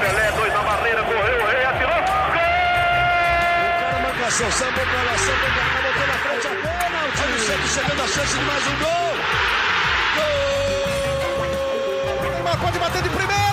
[0.00, 2.02] Pelé, dois na barreira, correu, o rei atirou.
[2.32, 2.46] Gol!
[4.08, 7.00] O cara sambou pra lá, sambou pra cá, botou na frente a bola.
[7.06, 9.14] O time sempre chegando a chance de mais um gol.
[12.42, 12.56] Gol!
[12.62, 13.45] Pode bater de primeira.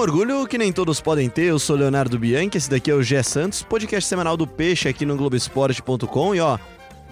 [0.00, 3.22] Orgulho que nem todos podem ter, eu sou Leonardo Bianchi, esse daqui é o Gé
[3.22, 6.58] Santos, podcast semanal do Peixe aqui no Globoesporte.com e ó,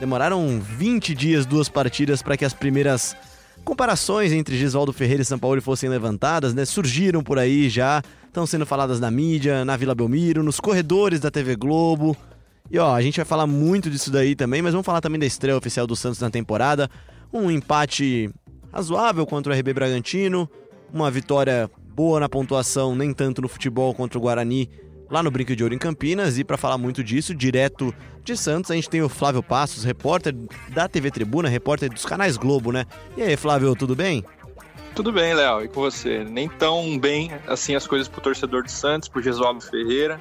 [0.00, 3.14] demoraram 20 dias, duas partidas para que as primeiras
[3.62, 6.64] comparações entre Gisvaldo Ferreira e São Paulo fossem levantadas, né?
[6.64, 11.30] Surgiram por aí já, estão sendo faladas na mídia, na Vila Belmiro, nos corredores da
[11.30, 12.16] TV Globo.
[12.70, 15.26] E ó, a gente vai falar muito disso daí também, mas vamos falar também da
[15.26, 16.88] estreia oficial do Santos na temporada.
[17.30, 18.30] Um empate
[18.72, 20.48] razoável contra o RB Bragantino,
[20.90, 24.70] uma vitória boa na pontuação, nem tanto no futebol contra o Guarani,
[25.10, 26.38] lá no Brinco de Ouro em Campinas.
[26.38, 30.32] E para falar muito disso, direto de Santos, a gente tem o Flávio Passos, repórter
[30.68, 32.86] da TV Tribuna, repórter dos canais Globo, né?
[33.16, 34.24] E aí, Flávio, tudo bem?
[34.94, 36.22] Tudo bem, Léo, e com você?
[36.22, 40.20] Nem tão bem assim as coisas pro torcedor de Santos, pro Gesualdo Ferreira.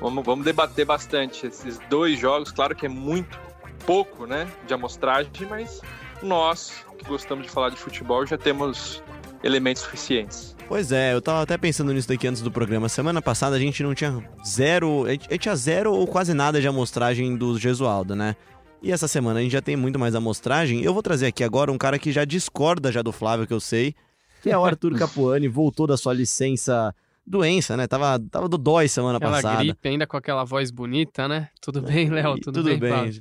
[0.00, 2.50] Vamos, vamos debater bastante esses dois jogos.
[2.50, 3.38] Claro que é muito
[3.86, 5.80] pouco, né, de amostragem, mas
[6.20, 9.00] nós que gostamos de falar de futebol já temos
[9.44, 10.55] elementos suficientes.
[10.68, 12.88] Pois é, eu tava até pensando nisso daqui antes do programa.
[12.88, 16.66] Semana passada a gente não tinha zero, a gente tinha zero ou quase nada de
[16.66, 18.34] amostragem do Gesualdo, né?
[18.82, 20.82] E essa semana a gente já tem muito mais amostragem.
[20.82, 23.60] Eu vou trazer aqui agora um cara que já discorda já do Flávio, que eu
[23.60, 23.94] sei,
[24.42, 26.92] que é o Arthur Capuani, voltou da sua licença
[27.24, 27.86] doença, né?
[27.86, 29.62] Tava, tava do dói semana aquela passada.
[29.62, 31.48] gripe ainda com aquela voz bonita, né?
[31.60, 32.34] Tudo bem, Léo?
[32.40, 33.12] Tudo, Tudo bem, bem.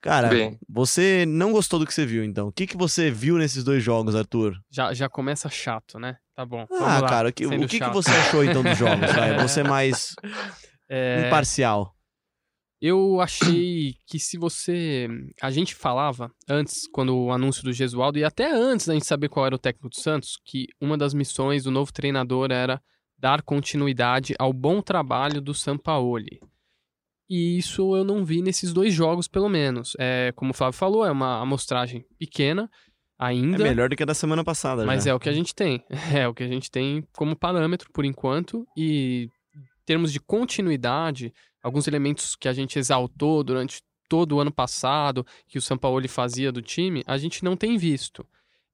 [0.00, 0.58] Cara, Bem.
[0.66, 2.48] você não gostou do que você viu, então.
[2.48, 4.58] O que, que você viu nesses dois jogos, Arthur?
[4.70, 6.16] Já, já começa chato, né?
[6.40, 6.66] Tá bom.
[6.70, 8.98] Ah, lá, cara, o que, o que, que você achou então dos jogos?
[9.12, 10.14] Vai, você mais
[10.88, 11.94] É, imparcial.
[12.80, 15.06] Eu achei que se você.
[15.42, 19.28] A gente falava antes, quando o anúncio do Gesualdo, e até antes da gente saber
[19.28, 22.80] qual era o técnico do Santos, que uma das missões do novo treinador era
[23.18, 26.40] dar continuidade ao bom trabalho do Sampaoli.
[27.28, 29.92] E isso eu não vi nesses dois jogos, pelo menos.
[29.98, 32.66] É, como o Flávio falou, é uma amostragem pequena
[33.20, 33.58] É ainda.
[33.62, 35.10] melhor do que a da semana passada, Mas já.
[35.10, 35.84] é o que a gente tem.
[36.14, 38.66] É o que a gente tem como parâmetro por enquanto.
[38.76, 41.32] E em termos de continuidade,
[41.62, 46.50] alguns elementos que a gente exaltou durante todo o ano passado, que o Sampaoli fazia
[46.50, 48.26] do time, a gente não tem visto.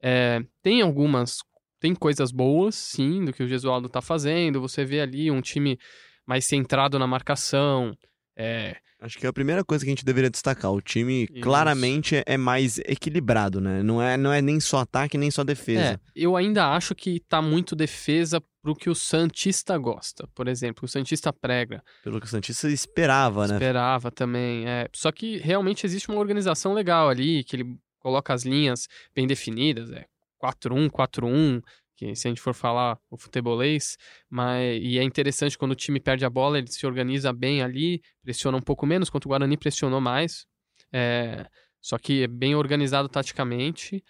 [0.02, 1.38] É, tem algumas.
[1.78, 4.60] Tem coisas boas, sim, do que o Gesualdo tá fazendo.
[4.62, 5.78] Você vê ali um time
[6.26, 7.94] mais centrado na marcação.
[8.36, 10.72] É, Acho que é a primeira coisa que a gente deveria destacar.
[10.72, 11.40] O time Isso.
[11.42, 13.82] claramente é mais equilibrado, né?
[13.82, 15.92] Não é, não é nem só ataque, nem só defesa.
[15.92, 20.26] É, eu ainda acho que tá muito defesa pro que o Santista gosta.
[20.34, 23.54] Por exemplo, o Santista prega, Pelo que o Santista esperava, né?
[23.54, 24.66] esperava também.
[24.66, 24.88] É.
[24.94, 29.90] Só que realmente existe uma organização legal ali, que ele coloca as linhas bem definidas,
[29.90, 30.06] é
[30.42, 31.62] 4-1, 4-1,
[31.96, 33.96] que se a gente for falar o futebolês,
[34.28, 38.02] mas e é interessante quando o time perde a bola, ele se organiza bem ali,
[38.22, 40.46] pressiona um pouco menos, quanto o Guarani pressionou mais.
[40.92, 41.46] É,
[41.80, 44.04] só que é bem organizado taticamente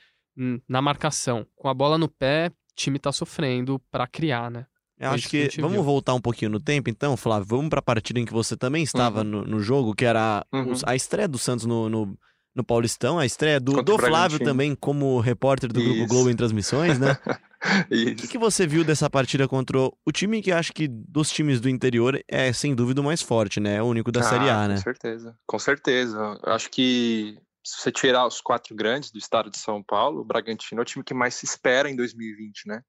[0.68, 1.46] na marcação.
[1.54, 4.66] Com a bola no pé, o time tá sofrendo pra criar, né?
[4.98, 5.60] Eu acho que a que.
[5.60, 5.82] Vamos viu.
[5.82, 7.46] voltar um pouquinho no tempo, então, Flávio.
[7.46, 9.24] Vamos pra partida em que você também estava Uhum.
[9.24, 10.72] no, no jogo, que era Uhum.
[10.72, 12.18] os- a estreia do Santos no, no,
[12.56, 16.08] no Paulistão, a estreia do, do Flávio também, como repórter do Grupo Isso.
[16.08, 17.16] Globo em transmissões, né?
[17.90, 21.58] O que, que você viu dessa partida contra o, time que acho que dos times
[21.58, 23.76] do interior é sem dúvida o mais forte, né?
[23.76, 24.74] É o único da Série A, Ah, né?
[24.76, 26.38] Com certeza, com certeza.
[26.44, 30.24] Eu acho que se você tirar os quatro grandes do estado de São Paulo, o
[30.24, 32.82] Bragantino é o time que mais se espera em 2020, né?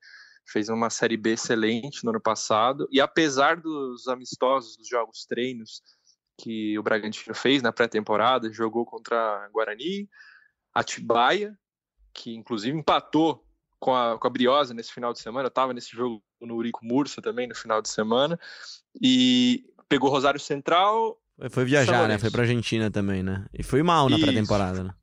[0.48, 5.82] Fez uma Série B excelente no ano passado, e apesar dos amistosos, dos jogos treinos
[6.38, 10.08] que o Bragantino fez na pré-temporada, jogou contra Guarani,
[10.74, 11.58] Atibaia,
[12.14, 13.44] que inclusive empatou
[13.80, 17.22] com a, com a Briosa nesse final de semana, estava nesse jogo no Urico Mursa
[17.22, 18.40] também no final de semana,
[19.02, 21.20] e pegou Rosário Central,
[21.52, 22.18] Foi, viajar, né?
[22.18, 23.46] Foi pra Argentina também, né?
[23.54, 24.94] E foi mal na pré-temporada, né?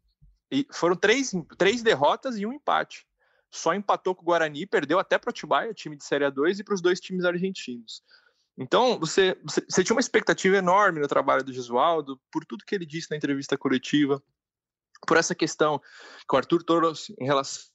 [0.50, 3.06] E foram três, três derrotas e um empate.
[3.50, 6.64] Só empatou com o Guarani, perdeu até para o Atibaia, time de Série A2, e
[6.64, 8.02] para os dois times argentinos.
[8.56, 12.86] Então, você, você, tinha uma expectativa enorme no trabalho do Gesualdo, por tudo que ele
[12.86, 14.22] disse na entrevista coletiva,
[15.06, 15.80] por essa questão
[16.28, 17.68] que o Arthur trouxe em relação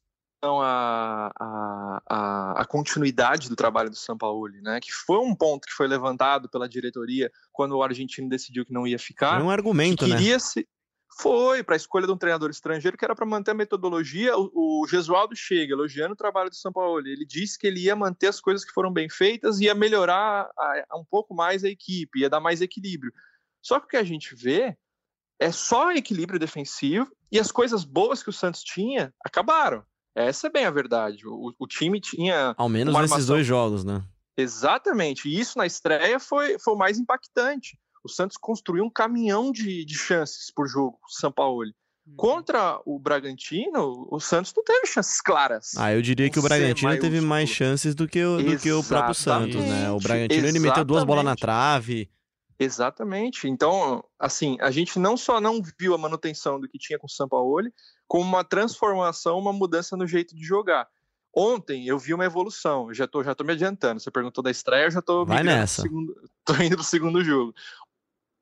[0.62, 1.32] à,
[2.08, 4.80] à, continuidade do trabalho do Sampaoli, né?
[4.80, 8.88] que foi um ponto que foi levantado pela diretoria quando o argentino decidiu que não
[8.88, 10.18] ia ficar Foi um argumento, que né?
[10.18, 10.66] queria se
[11.20, 14.38] Foi, para a escolha de um treinador estrangeiro que era para manter a metodologia.
[14.38, 17.00] O, o Gesualdo chega elogiando o trabalho do São Paulo.
[17.06, 20.50] Ele disse que ele ia manter as coisas que foram bem feitas e ia melhorar
[20.58, 23.12] a, a um pouco mais a equipe, ia dar mais equilíbrio.
[23.62, 24.78] Só que o que a gente vê
[25.40, 29.84] é só equilíbrio defensivo e as coisas boas que o Santos tinha acabaram.
[30.16, 31.28] Essa é bem a verdade.
[31.28, 32.54] O, o time tinha.
[32.58, 34.04] Ao menos nesses armação- dois jogos, né?
[34.38, 35.28] Exatamente.
[35.28, 37.78] E isso na estreia foi, foi o mais impactante.
[38.04, 41.66] O Santos construiu um caminhão de, de chances por jogo, o São Paulo.
[42.16, 45.74] Contra o Bragantino, o Santos não teve chances claras.
[45.78, 48.84] Ah, eu diria que o Bragantino teve mais chances do que o, do que o
[48.84, 49.92] próprio Santos, né?
[49.92, 52.10] O Exatamente, Bragantino ele meteu duas bolas na trave.
[52.60, 53.48] Exatamente.
[53.48, 57.10] Então, assim, a gente não só não viu a manutenção do que tinha com o
[57.10, 57.72] Sampaoli,
[58.06, 60.88] como uma transformação, uma mudança no jeito de jogar.
[61.34, 64.00] Ontem eu vi uma evolução, eu já tô, já tô me adiantando.
[64.00, 65.84] Você perguntou da estreia, eu já tô Vai nessa.
[65.84, 66.14] Segundo,
[66.44, 67.54] tô indo pro segundo jogo.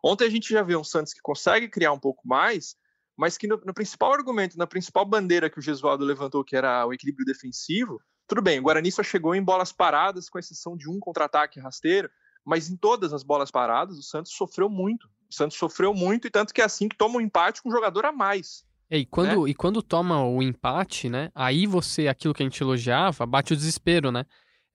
[0.04, 2.76] Ontem a gente já viu um Santos que consegue criar um pouco mais,
[3.18, 6.86] mas que no, no principal argumento, na principal bandeira que o Gesualdo levantou, que era
[6.86, 10.90] o equilíbrio defensivo, tudo bem, o Guarani só chegou em bolas paradas, com exceção de
[10.90, 12.10] um contra-ataque rasteiro,
[12.46, 15.08] mas em todas as bolas paradas, o Santos sofreu muito.
[15.30, 17.72] O Santos sofreu muito, e tanto que é assim que toma um empate com um
[17.72, 18.66] jogador a mais.
[18.90, 19.50] É, e, quando, Né?
[19.50, 21.30] e quando toma o empate, né?
[21.36, 24.26] Aí você, aquilo que a gente elogiava, bate o desespero, né?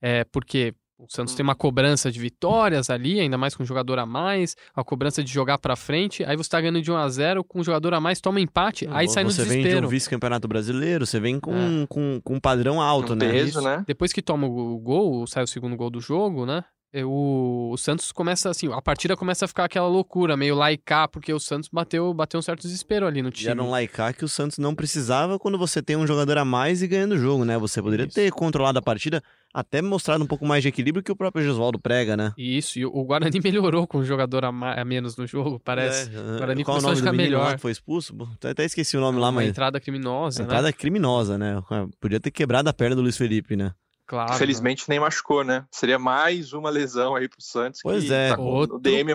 [0.01, 1.37] É, porque o Santos Hum.
[1.37, 5.23] tem uma cobrança de vitórias ali, ainda mais com um jogador a mais, a cobrança
[5.23, 7.93] de jogar pra frente, aí você tá ganhando de 1 a 0 com um jogador
[7.93, 9.87] a mais, toma empate, aí sai no você vem de desespero.
[9.87, 13.29] um vice-campeonato brasileiro, você vem com, com, com um padrão alto, um né?
[13.29, 13.61] peso, Isso.
[13.61, 13.83] né?
[13.87, 16.63] Depois que toma o gol, sai o segundo gol do jogo, né?
[16.95, 21.09] é, O, o Santos começa assim, a partida começa a ficar aquela loucura, meio laicar,
[21.09, 23.49] porque o Santos bateu, bateu um certo desespero ali no E time.
[23.49, 26.83] era um laicar que o Santos não precisava quando você tem um jogador a mais
[26.83, 27.57] e ganhando o jogo, né?
[27.57, 28.13] Você poderia Isso.
[28.13, 29.23] ter controlado a partida,
[29.53, 32.33] até mostrado um pouco mais de equilíbrio que o próprio Josualdo prega, né?
[32.37, 35.59] Isso, e o- o Guarani melhorou com um jogador a, ma- a menos no jogo,
[35.59, 36.09] parece.
[36.09, 37.11] É, Guarani Qual o começou a nome do lá
[37.43, 37.55] melhor.
[37.55, 38.15] que foi expulso?
[38.35, 39.49] Até, até esqueci o nome lá, Uma mas...
[39.49, 40.73] entrada criminosa, Entrada né?
[40.73, 41.61] criminosa, né?
[42.01, 43.73] Podia ter quebrado a perna do Luiz Felipe, né?
[44.07, 44.33] Claro.
[44.33, 45.65] Felizmente nem machucou, né?
[45.71, 47.79] Seria mais uma lesão aí pro Santos.
[47.83, 48.35] Pois que é.
[48.35, 49.13] tá Outro- o DM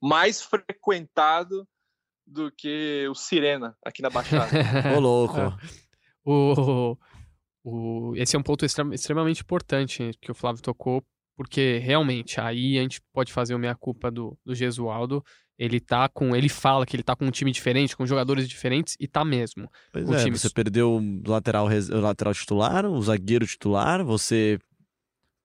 [0.00, 1.66] mais frequentado
[2.26, 4.48] do que o Sirena aqui na Baixada.
[4.96, 5.34] Ô, louco.
[6.24, 6.96] O,
[7.64, 11.02] o, esse é um ponto extrem- extremamente importante que o Flávio tocou,
[11.36, 15.24] porque realmente aí a gente pode fazer o meia-culpa do, do Gesualdo.
[15.58, 16.34] Ele tá com.
[16.34, 19.70] Ele fala que ele tá com um time diferente, com jogadores diferentes, e tá mesmo.
[19.92, 24.58] Pois o é, time- você perdeu o lateral, o lateral titular, o zagueiro titular, você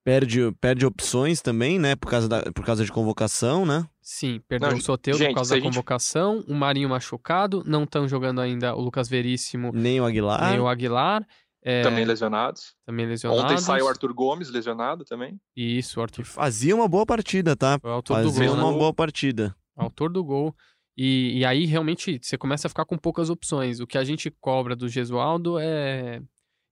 [0.03, 1.95] perde, perde opções também, né?
[1.95, 3.85] Por causa, da, por causa de convocação, né?
[4.01, 7.83] Sim, perdeu Não, o Soteldo gente, por causa da gente- convocação, o Marinho machucado, não
[7.83, 10.49] estão jogando ainda o Lucas Veríssimo Nem o Aguilar.
[10.51, 11.27] nem o Aguilar.
[11.69, 12.73] É, Também lesionados.
[12.85, 13.43] também lesionados.
[13.43, 15.37] Ontem saiu o Arthur Gomes lesionado também.
[15.55, 17.77] Isso, o Arthur Fazia uma boa partida, tá?
[17.81, 18.63] foi o autor do Fazia gol, né?
[18.63, 19.55] uma boa partida.
[19.75, 20.55] autor do gol.
[20.95, 23.79] E, e aí, realmente, você começa a ficar com poucas opções.
[23.79, 26.21] O que a gente cobra do Gesualdo é.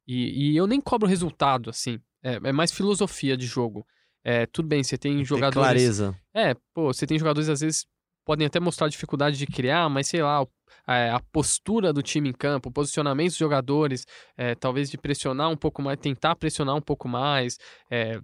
[0.08, 2.00] E, e eu nem cobro resultado, assim.
[2.24, 3.86] É, é mais filosofia de jogo.
[4.24, 5.54] É, tudo bem, você tem Tem jogadores.
[5.70, 6.16] clareza.
[6.34, 7.86] É, pô, você tem jogadores, às vezes,
[8.26, 10.50] podem até mostrar dificuldade de criar, mas sei lá, o-
[10.88, 14.06] é, a postura do time em campo, o posicionamento dos jogadores,
[14.38, 17.58] é, talvez de pressionar um pouco mais, tentar pressionar um pouco mais,
[17.90, 18.20] é,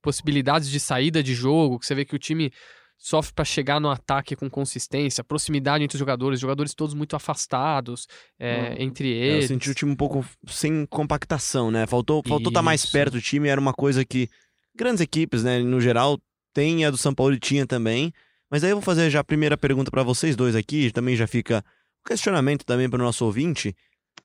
[0.00, 2.52] possibilidades de saída de jogo, que você vê que o time
[2.98, 8.06] sofre para chegar no ataque com consistência, proximidade entre os jogadores, jogadores todos muito afastados
[8.38, 8.74] é, Hum.
[8.78, 9.46] entre É, eu eles.
[9.48, 11.84] senti o time um pouco sem compactação, né?
[11.86, 12.92] Faltou faltou estar mais Isso.
[12.92, 14.28] perto do time, era uma coisa que
[14.74, 16.18] grandes equipes, né, no geral,
[16.54, 18.12] tem a do São Paulo e tinha também.
[18.52, 21.26] Mas aí eu vou fazer já a primeira pergunta para vocês dois aqui, também já
[21.26, 21.64] fica
[22.04, 23.74] o questionamento também para o nosso ouvinte.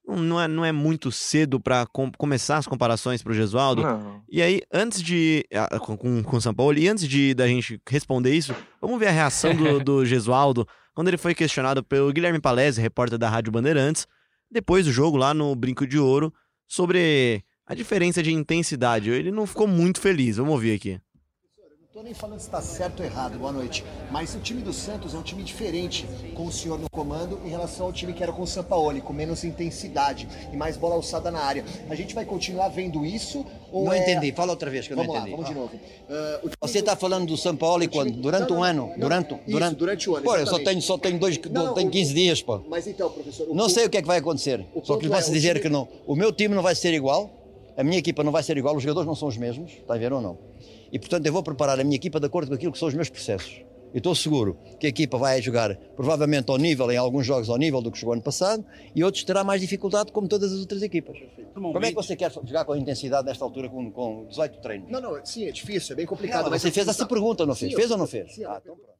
[0.05, 1.85] Não- é, não é muito cedo para
[2.17, 3.83] começar as comparações para o Gesualdo?
[3.83, 4.21] Não.
[4.29, 5.45] E aí, antes de.
[5.81, 9.07] Com, com, com o São Paulo, e antes de da gente responder isso, vamos ver
[9.07, 13.51] a reação do, do Gesualdo quando ele foi questionado pelo Guilherme Palese, repórter da Rádio
[13.51, 14.07] Bandeirantes,
[14.51, 16.33] depois do jogo lá no Brinco de Ouro,
[16.67, 19.09] sobre a diferença de intensidade.
[19.09, 20.37] Ele não ficou muito feliz.
[20.37, 20.99] Vamos ouvir aqui.
[21.97, 23.83] Não tô nem falando se está certo ou errado, boa noite.
[24.11, 27.49] Mas o time do Santos é um time diferente com o senhor no comando em
[27.49, 31.31] relação ao time que era com o Sampaoli, com menos intensidade e mais bola alçada
[31.31, 31.65] na área.
[31.89, 33.43] A gente vai continuar vendo isso?
[33.71, 33.97] Ou Não é...
[34.03, 35.35] entendi, fala outra vez que eu Vamos não lá, entendi.
[35.37, 35.71] vamos de novo.
[36.07, 38.21] Ah, o time Você do- está falando do São Paulo e o time- quando?
[38.21, 38.93] Durante Não, um não, ano?
[38.95, 39.75] durante, Isso, durante...
[39.77, 40.65] durante o ano, Pô, eu só exatamente.
[40.69, 42.59] tenho, só tenho, dois, Não, tenho o- 15 dias, pô.
[42.69, 43.47] Mas então, professor...
[43.55, 44.63] Não sei o que é que vai acontecer.
[44.75, 45.87] O Só que lhe ponto é, posso o dizer time- que não.
[46.05, 47.31] O meu time não vai ser igual,
[47.77, 49.97] a minha equipa não vai ser igual, os jogadores não são os mesmos, está a
[49.97, 50.37] ver ou não?
[50.91, 52.93] E portanto eu vou preparar a minha equipa de acordo com aquilo que são os
[52.93, 53.61] meus processos.
[53.93, 57.57] E estou seguro que a equipa vai jogar provavelmente ao nível, em alguns jogos ao
[57.57, 60.81] nível do que jogou ano passado, e outros terá mais dificuldade, como todas as outras
[60.81, 61.17] equipas.
[61.53, 64.91] Como é que você quer jogar com intensidade nesta altura com, com 18 treinos?
[64.91, 66.43] Não, não, sim, é difícil, é bem complicado.
[66.43, 67.71] Não, mas você fez essa pergunta, não Sim, fez?
[67.73, 68.35] eu Fez ou não fez?
[68.35, 68.97] sim, Ah, então pronto.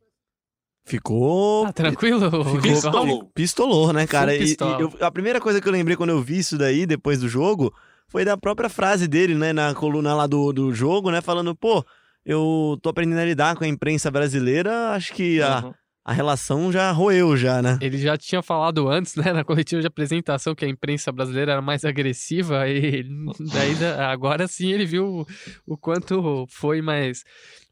[0.85, 1.65] Ficou.
[1.65, 2.21] Tá tranquilo?
[2.45, 3.25] Ficou Pistolou.
[3.35, 4.33] pistolou, né, cara?
[4.35, 7.19] E, e eu- a primeira coisa que eu lembrei quando eu vi isso daí, depois
[7.19, 7.73] do jogo,
[8.09, 11.83] foi da própria frase dele, né, na coluna lá do, do jogo, né, falando, pô,
[12.25, 15.73] eu tô aprendendo a lidar com a imprensa brasileira, acho que a, Uhum.
[16.05, 17.77] a relação já roeu já, né?
[17.81, 21.61] Ele já tinha falado antes, né, na coletiva de apresentação, que a imprensa brasileira era
[21.61, 23.03] mais agressiva, e
[23.53, 25.25] daí da- agora sim ele viu
[25.65, 27.23] o, quanto foi mais.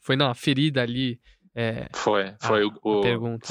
[0.02, 1.20] Foi na ferida ali.
[1.56, 3.48] É, Foi, foi Ah, o, o- pergunta.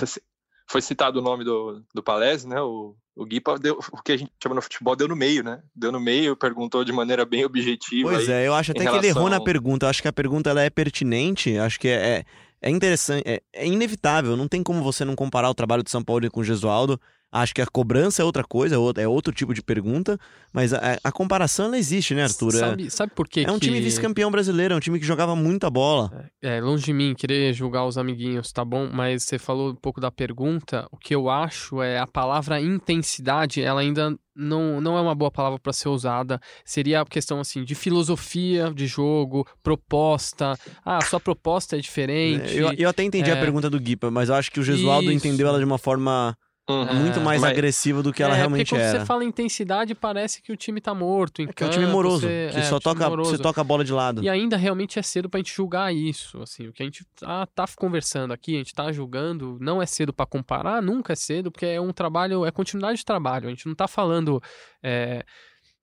[0.68, 2.60] Foi citado o nome do, do Palese, né?
[2.60, 5.61] O, o Guipa deu o que a gente chama no futebol, deu no meio, né?
[5.75, 8.11] Deu no meio, perguntou de maneira bem objetiva.
[8.11, 8.44] Pois aí.
[8.44, 9.87] é, eu acho até em que ele errou na relação- pergunta.
[9.87, 12.25] Eu acho que a pergunta ela é pertinente, acho que é, é,
[12.62, 14.37] é interessante, é, é inevitável.
[14.37, 17.00] Não tem como você não comparar o trabalho de São Paulo com o Gesualdo.
[17.36, 20.16] Acho que a cobrança é outra coisa, é outro, é outro tipo de pergunta,
[20.52, 22.54] mas a, a comparação ela existe, né, Arthur?
[22.54, 23.66] É- sabe, sabe por que é um que...
[23.66, 26.30] time vice-campeão brasileiro, é um time que jogava muita bola.
[26.40, 28.88] É, longe de mim querer julgar os amiguinhos, tá bom?
[28.92, 30.86] Mas você falou um pouco da pergunta.
[30.92, 35.30] O que eu acho é a palavra intensidade, ela ainda não, não é uma boa
[35.30, 36.40] palavra para ser usada.
[36.64, 40.56] Seria a questão assim de filosofia de jogo, proposta.
[40.84, 42.56] Ah, sua proposta é diferente.
[42.56, 43.40] Eu, eu até entendi a É.
[43.40, 45.26] pergunta do Guipa, mas eu acho que o Gesualdo Isso.
[45.26, 46.36] entendeu ela de uma forma
[46.66, 46.94] Uhum.
[46.94, 49.00] muito mais mas- agressiva do que ela é, realmente porque quando era.
[49.00, 51.42] você fala intensidade, parece que o time tá morto.
[51.42, 53.30] Em É que é um time campo, moroso, você- que é, só toca, moroso.
[53.37, 54.23] você toca a bola de lado.
[54.25, 57.47] E ainda realmente é cedo pra gente julgar isso, assim, o que a gente tá,
[57.47, 61.52] tá conversando aqui, a gente tá julgando, não é cedo pra comparar, nunca é cedo,
[61.52, 64.42] porque é um trabalho, é continuidade de trabalho, a gente não tá falando
[64.83, 65.23] é,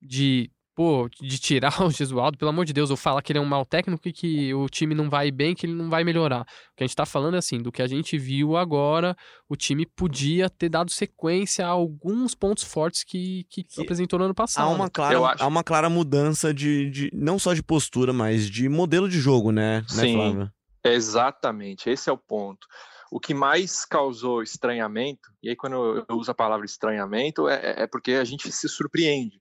[0.01, 3.41] de, pô, de tirar o Gesualdo, pelo amor de Deus, ou falar que ele é
[3.41, 6.41] um mau técnico e que o time não vai bem, que ele não vai melhorar.
[6.41, 9.15] O que a gente tá falando é assim, do que a gente viu agora,
[9.49, 14.25] o time podia ter dado sequência a alguns pontos fortes que, que, Que apresentou no
[14.25, 14.65] ano passado.
[14.65, 15.43] Há uma clara, Eu acho.
[15.43, 19.51] há uma clara mudança de, de- não só de postura, mas de modelo de jogo,
[19.51, 20.13] né, né Sim.
[20.15, 20.51] Flávio?
[20.83, 22.65] Exatamente, esse é o ponto.
[23.11, 27.81] O que mais causou estranhamento, e aí quando eu- eu uso a palavra estranhamento, é,
[27.83, 29.40] é porque a gente se surpreende.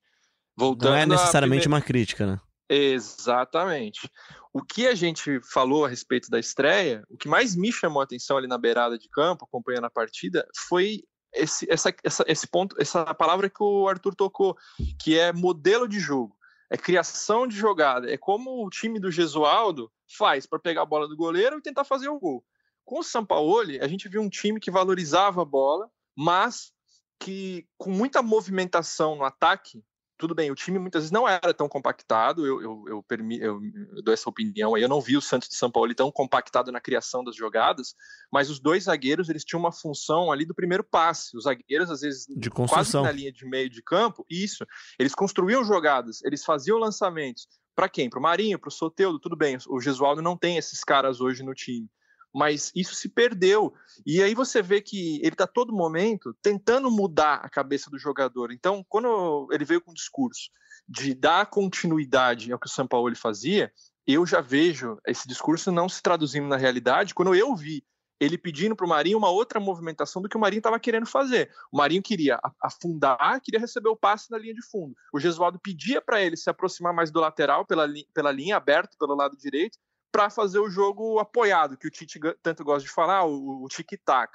[0.61, 2.41] Voltando Não é necessariamente primeira- uma crítica, né?
[2.69, 4.11] Exatamente.
[4.53, 8.05] O que a gente falou a respeito da estreia, o que mais me chamou a
[8.05, 11.03] atenção ali na beirada de campo, acompanhando a partida, foi
[11.33, 14.57] esse, essa, essa- esse ponto, essa palavra que o Arthur tocou,
[15.03, 16.37] que é modelo de jogo,
[16.71, 21.09] é criação de jogada, é como o time do Gesualdo faz para pegar a bola
[21.09, 22.45] do goleiro e tentar fazer o gol.
[22.85, 26.73] Com o Sampaoli, a gente viu um time que valorizava a bola, mas
[27.21, 29.85] que com muita movimentação no ataque,
[30.21, 33.61] tudo bem, o time muitas vezes não era tão compactado, eu, eu, eu, eu-
[33.97, 36.71] eu dou essa opinião aí, eu não vi o Santos de São Paulo tão compactado
[36.71, 37.95] na criação das jogadas,
[38.31, 42.03] mas os dois zagueiros, eles tinham uma função ali do primeiro passe, os zagueiros às
[42.03, 43.03] vezes De quase construção.
[43.03, 44.65] que na linha de meio de campo, isso,
[44.99, 48.11] eles construíam jogadas, eles faziam lançamentos, para quem?
[48.11, 51.43] Para o Marinho, para o Soteudo, tudo bem, o Gesualdo não tem esses caras hoje
[51.43, 51.89] no time,
[52.35, 53.73] mas isso se perdeu.
[54.07, 58.53] E aí você vê que ele está todo momento tentando mudar a cabeça do jogador.
[58.53, 60.51] Então, quando ele veio com o discurso
[60.89, 63.73] de dar continuidade ao que o São Paulo fazia,
[64.07, 67.15] eu já vejo esse discurso não se traduzindo na realidade.
[67.15, 67.85] Quando eu vi
[68.21, 71.51] ele pedindo para o Marinho uma outra movimentação do que o Marinho estava querendo fazer.
[71.73, 74.95] O Marinho queria afundar, queria receber o passe na linha de fundo.
[75.13, 79.15] O Gesualdo pedia para ele se aproximar mais do lateral, pela, pela linha aberta, pelo
[79.15, 79.79] lado direito,
[80.13, 84.33] para fazer o jogo apoiado, que o Tite tanto gosta de falar, o, o tic-tac.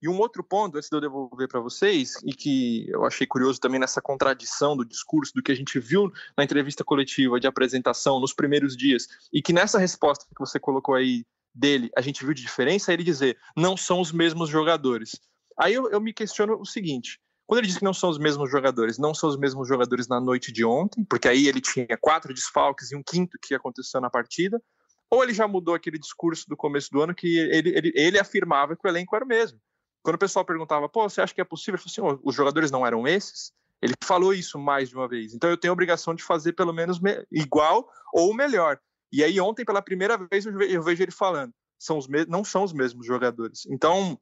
[0.00, 3.58] E um outro ponto, antes de eu devolver para vocês, e que eu achei curioso
[3.58, 8.20] também nessa contradição do discurso, do que a gente viu na entrevista coletiva de apresentação
[8.20, 12.34] nos primeiros dias, e que nessa resposta que você colocou aí dele, a gente viu
[12.34, 15.18] de diferença, é ele dizer, não são os mesmos jogadores.
[15.58, 18.50] Aí eu, eu me questiono o seguinte, quando ele diz que não são os mesmos
[18.50, 22.34] jogadores, não são os mesmos jogadores na noite de ontem, porque aí ele tinha quatro
[22.34, 24.60] desfalques e um quinto que aconteceu na partida,
[25.10, 28.76] ou ele já mudou aquele discurso do começo do ano que ele, ele, ele afirmava
[28.76, 29.60] que o elenco era o mesmo.
[30.02, 31.78] Quando o pessoal perguntava, pô, você acha que é possível?
[31.80, 33.52] Ele falou assim, "Ô, os jogadores não eram esses?
[33.82, 35.34] Ele falou isso mais de uma vez.
[35.34, 38.78] Então eu tenho a obrigação de fazer pelo menos me- igual ou melhor.
[39.12, 42.44] E aí ontem, pela primeira vez, eu ve- eu vejo ele falando, são os não
[42.44, 43.66] são os mesmos jogadores.
[43.66, 44.18] Então,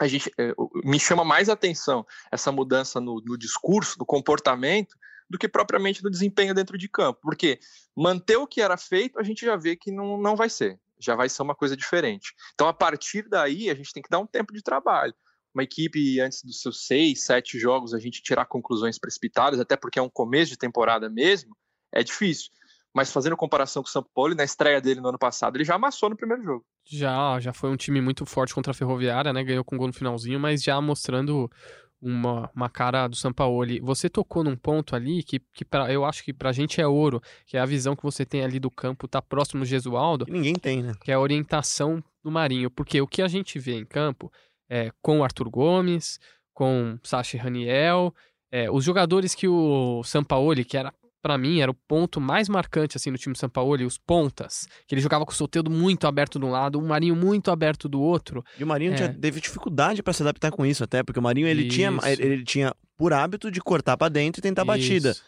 [0.00, 0.54] a gente é,
[0.84, 4.94] me chama mais atenção essa mudança no, no discurso, no comportamento,
[5.28, 7.20] do que propriamente no desempenho dentro de campo.
[7.22, 7.58] Porque
[7.96, 10.78] manter o que era feito, a gente já vê que não, não vai ser.
[10.98, 12.34] Já vai ser uma coisa diferente.
[12.54, 15.14] Então, a partir daí, a gente tem que dar um tempo de trabalho.
[15.54, 19.98] Uma equipe, antes dos seus seis, sete jogos, a gente tirar conclusões precipitadas, até porque
[19.98, 21.56] é um começo de temporada mesmo,
[21.92, 22.50] é difícil.
[22.94, 25.74] Mas fazendo comparação com o São Paulo, na estreia dele no ano passado, ele já
[25.74, 26.64] amassou no primeiro jogo.
[26.84, 29.44] Já, já foi um time muito forte contra a Ferroviária, né?
[29.44, 31.50] Ganhou com gol no finalzinho, mas já mostrando
[32.00, 33.80] uma, uma cara do Sampaoli.
[33.80, 37.20] Você tocou num ponto ali que, que pra, eu acho que pra gente é ouro,
[37.46, 40.32] que é a visão que você tem ali do campo, tá próximo do Gesualdo, Que
[40.32, 40.92] ninguém tem, né?
[41.02, 42.70] que é a orientação do Marinho.
[42.70, 44.32] Porque o que a gente vê em campo
[44.68, 46.20] é, com o Arthur Gomes,
[46.54, 48.14] com Sacha Raniel,
[48.50, 52.96] é, os jogadores que o Sampaoli, que era para mim era o ponto mais marcante
[52.96, 56.38] assim no time do Sampaoli, os pontas, que ele jogava com o Soteldo muito aberto
[56.38, 58.44] de um lado, o Marinho muito aberto do outro.
[58.58, 58.96] E o Marinho É.
[58.96, 62.06] tinha, teve dificuldade para se adaptar com isso até, porque o Marinho ele tinha, Isso.
[62.06, 65.10] ele, ele tinha por hábito de cortar para dentro e tentar a batida.
[65.10, 65.22] Isso.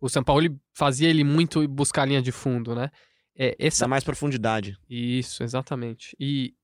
[0.00, 2.90] O Sampaoli fazia ele muito buscar a linha de fundo, né?
[3.38, 4.76] É, essa Dá mais profundidade.
[4.88, 6.16] Isso, exatamente.
[6.18, 6.54] E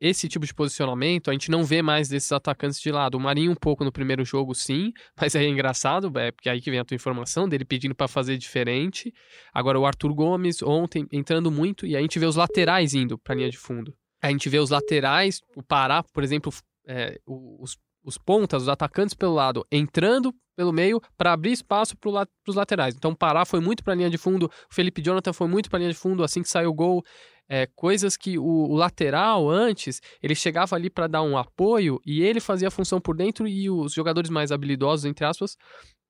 [0.00, 3.16] esse tipo de posicionamento a gente não vê mais desses atacantes de lado.
[3.16, 6.60] O Marinho um pouco no primeiro jogo, sim, mas aí é engraçado, é porque aí
[6.60, 9.12] que vem a tua informação dele pedindo para fazer diferente.
[9.52, 13.34] Agora o Arthur Gomes ontem entrando muito e a gente vê os laterais indo para
[13.34, 13.94] linha de fundo.
[14.22, 16.52] A gente vê os laterais, o Pará, por exemplo,
[16.86, 22.26] é, os, os pontas, os atacantes pelo lado, entrando pelo meio para abrir espaço para
[22.48, 22.94] os laterais.
[22.96, 25.78] Então o Pará foi muito para linha de fundo, o Felipe Jonathan foi muito para
[25.78, 27.04] linha de fundo assim que saiu o gol
[27.48, 32.22] é, coisas que o, o lateral antes ele chegava ali para dar um apoio e
[32.22, 35.56] ele fazia a função por dentro e os jogadores mais habilidosos entre aspas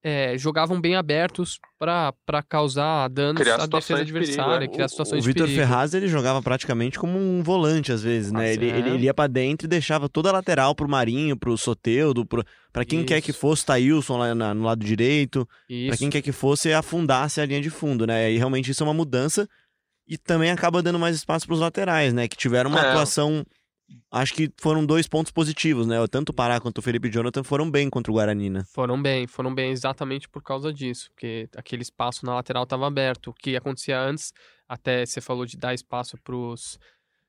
[0.05, 4.69] é, jogavam bem abertos para causar danos Criar à situações defesa de perigo, adversária, é.
[4.69, 5.61] criar O situações de Vitor perigo.
[5.67, 8.45] Ferraz ele jogava praticamente como um volante às vezes, né?
[8.51, 11.57] Ah, ele, ele, ele ia para dentro e deixava toda a lateral pro Marinho, pro
[11.59, 13.41] Soteudo, pro, pra quem quer que Isso.
[13.41, 15.99] fosse, Taílson lá na- no lado direito, pra Isso.
[15.99, 18.31] quem quer que fosse afundasse a linha de fundo, né?
[18.31, 19.49] E realmente isso é uma mudança
[20.07, 22.29] e também acaba dando mais espaço pros laterais, né?
[22.29, 22.89] Que tiveram uma É.
[22.91, 23.45] atuação.
[24.11, 25.97] Acho que foram dois pontos positivos, né?
[26.11, 28.65] Tanto o Pará quanto o Felipe Jonathan foram bem contra o Guarani, né?
[28.75, 33.31] Foram bem, foram bem exatamente por causa disso, porque aquele espaço na lateral estava aberto.
[33.31, 34.33] O que acontecia antes,
[34.69, 36.79] até você falou de dar espaço pros,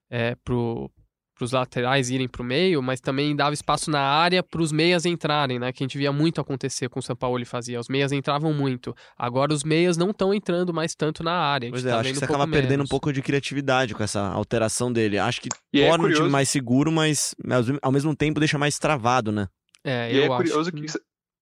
[0.10, 0.90] é, pro,
[1.38, 5.72] pros laterais irem pro meio, mas também dava espaço na área pros meias entrarem, né?
[5.72, 7.80] Que a gente via muito acontecer com o São Paulo ele fazia.
[7.80, 8.96] Os meias entravam muito.
[9.18, 11.70] Agora os meias não estão entrando mais tanto na área.
[11.70, 12.90] Pois é, tá acho que você um acaba perdendo um menos.
[12.90, 15.18] pouco de criatividade com essa alteração dele.
[15.20, 17.36] Acho que E é torna o time mais seguro, mas
[17.82, 19.48] ao- mesmo tempo deixa mais travado, né?
[19.84, 20.86] É, E eu é acho curioso que...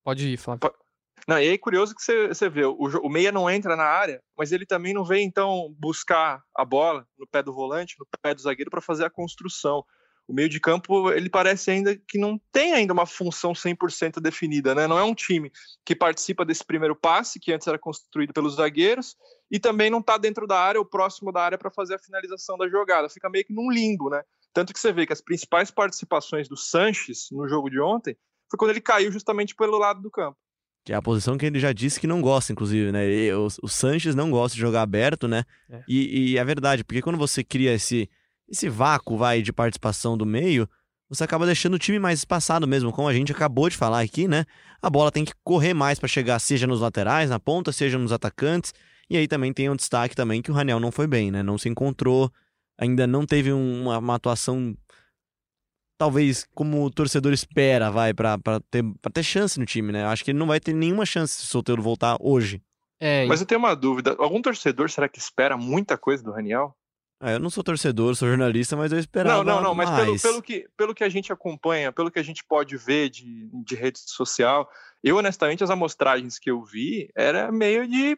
[0.04, 0.70] Pode ir, Flávio.
[1.27, 3.84] Não, e aí é curioso que você, você vê, o, o meia não entra na
[3.84, 8.05] área, mas ele também não vem, então, buscar a bola no pé do volante, no
[8.22, 9.84] pé do zagueiro, para fazer a construção.
[10.27, 14.74] O meio de campo, ele parece ainda que não tem ainda uma função 100% definida,
[14.74, 14.88] né?
[14.88, 15.51] Não é um time
[15.83, 19.16] que participa desse primeiro passe, que antes era construído pelos zagueiros,
[19.51, 22.57] e também não está dentro da área ou próximo da área para fazer a finalização
[22.57, 23.09] da jogada.
[23.09, 24.24] Fica meio que num limbo, né?
[24.53, 28.16] Tanto que você vê que as principais participações do Sanches no jogo de ontem
[28.50, 30.38] foi quando ele caiu justamente pelo lado do campo.
[30.85, 33.09] Que é a posição que ele já disse que não gosta, inclusive, né?
[33.09, 35.43] E o, o Sanches não gosta de jogar aberto, né?
[35.69, 35.81] É.
[35.87, 38.07] E, e é verdade, porque quando você cria esse,
[38.48, 40.69] esse vácuo, vai, de participação do meio,
[41.09, 44.27] você acaba deixando o time mais espaçado mesmo, como a gente acabou de falar aqui,
[44.27, 44.45] né?
[44.81, 48.11] A bola tem que correr mais pra chegar, seja nos laterais, na ponta, seja nos
[48.11, 48.71] atacantes.
[49.09, 51.41] E aí também tem um destaque também que o Raniel não foi bem, né?
[51.41, 52.31] Não se encontrou,
[52.77, 54.75] ainda não teve um- uma, uma atuação
[55.98, 60.05] talvez como o torcedor espera, vai, pra, pra, ter, pra ter chance no time, né?
[60.05, 62.62] Acho que ele não vai ter nenhuma chance se o solteiro voltar hoje.
[63.00, 64.16] É, Mas eu tenho uma dúvida.
[64.18, 66.75] Algum torcedor será que espera muita coisa do Raniel?
[67.20, 69.75] Ah, eu não sou torcedor, sou jornalista, mas eu esperava Não, não, não.
[69.75, 73.10] Mas pelo, pelo, que, pelo que a gente acompanha, pelo que a gente pode ver
[73.10, 74.70] de, de rede social,
[75.03, 78.18] eu honestamente as amostragens que eu vi era meio de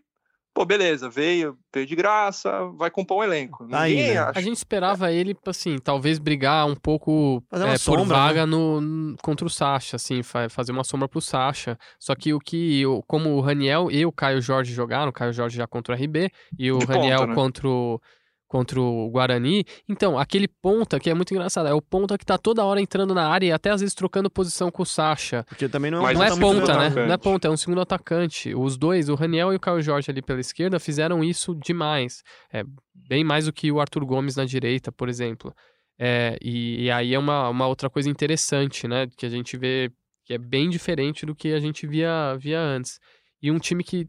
[0.57, 3.67] pô, beleza, veio, veio de graça, vai compor um elenco.
[3.67, 4.17] Tá aí, né?
[4.17, 4.39] acha.
[4.39, 8.05] A gente esperava ele, assim, talvez brigar um pouco é, por sombra, né?
[8.07, 11.77] vaga no, n- contra o Sacha, assim, fa- fazer uma sombra pro Sacha.
[11.99, 15.55] Só que o que, como o Raniel e o Caio Jorge jogaram, o Caio Jorge
[15.57, 17.35] já contra o RB e o De ponta, Raniel né?
[17.35, 18.01] contra o
[18.47, 19.65] contra o Guarani.
[19.87, 23.13] Então, aquele ponta que é muito engraçado, é o ponta que tá toda hora entrando
[23.13, 25.43] na área e até às vezes trocando posição com o Sacha.
[25.49, 27.07] Porque também não é um Mas Não é ponta muito ponta, né?
[27.07, 28.55] Não é ponta, é um segundo atacante.
[28.55, 32.23] Os dois, o Raniel e o Caio Jorge ali pela esquerda, fizeram isso demais.
[32.51, 35.53] É, bem mais do que o Arthur Gomes na direita, por exemplo.
[35.99, 39.07] É, e, e aí é uma, uma outra coisa interessante, né?
[39.17, 39.91] Que a gente vê
[40.25, 42.99] que é bem diferente do que a gente via, via antes.
[43.41, 44.07] E um time que,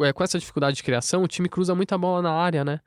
[0.00, 2.80] é, com essa dificuldade de criação, o time cruza muita bola na área, né?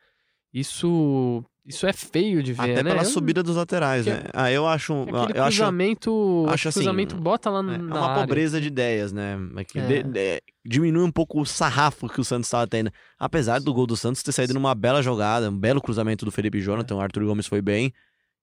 [0.54, 2.92] Isso, isso é feio de ver, Até né?
[2.92, 4.24] pela Eu- subida dos laterais, que- né?
[4.34, 4.94] Ah, eu acho.
[5.04, 8.08] Aquele eu acho cruzamento, acho acho assim, cruzamento bota lá É, na é na uma
[8.10, 8.22] área.
[8.22, 9.38] pobreza de ideias, né?
[9.56, 9.86] É que É.
[9.86, 12.92] de- de- diminui um pouco o sarrafo que o Santos estava tendo.
[13.18, 16.60] Apesar do gol do Santos ter saído numa bela jogada, um belo cruzamento do Felipe
[16.60, 17.94] Jonathan, o Arthur Gomes foi bem.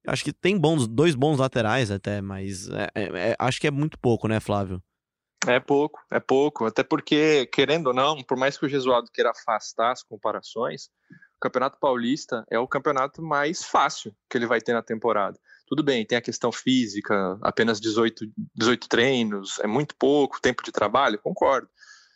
[0.07, 3.71] Acho que tem bons, dois bons laterais até, mas é- é- é- acho que é
[3.71, 4.83] muito pouco, né, Flávio?
[5.47, 6.65] É pouco, é pouco.
[6.65, 10.89] Até porque, querendo ou não, por mais que o Jesualdo queira afastar as comparações,
[11.39, 15.39] o Campeonato Paulista é o campeonato mais fácil que ele vai ter na temporada.
[15.69, 20.73] Tudo bem, tem a questão física, apenas 18, 18 treinos, é muito pouco tempo de
[20.73, 21.69] trabalho, concordo.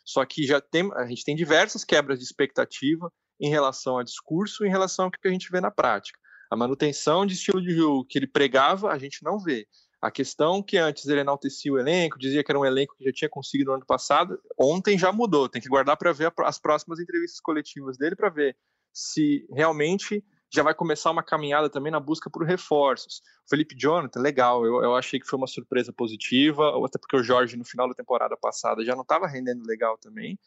[0.05, 4.65] Só que já tem, a gente tem diversas quebras de expectativa em relação a discurso,
[4.67, 6.19] em relação ao que a gente vê na prática.
[6.51, 9.69] A manutenção de estilo de jogo que ele pregava, a gente não vê.
[10.01, 13.13] A questão que antes ele enaltecia o elenco, dizia que era um elenco que já
[13.13, 15.49] tinha conseguido no ano passado, ontem já mudou.
[15.49, 18.57] Tem que guardar para ver as próximas entrevistas coletivas dele para ver
[18.93, 23.23] se realmente já vai começar uma caminhada também na busca por reforços.
[23.49, 27.57] Felipe Jonathan, legal, eu, eu achei que foi uma surpresa positiva, até porque o Jorge
[27.57, 30.39] no final da temporada passada já não estava rendendo legal também.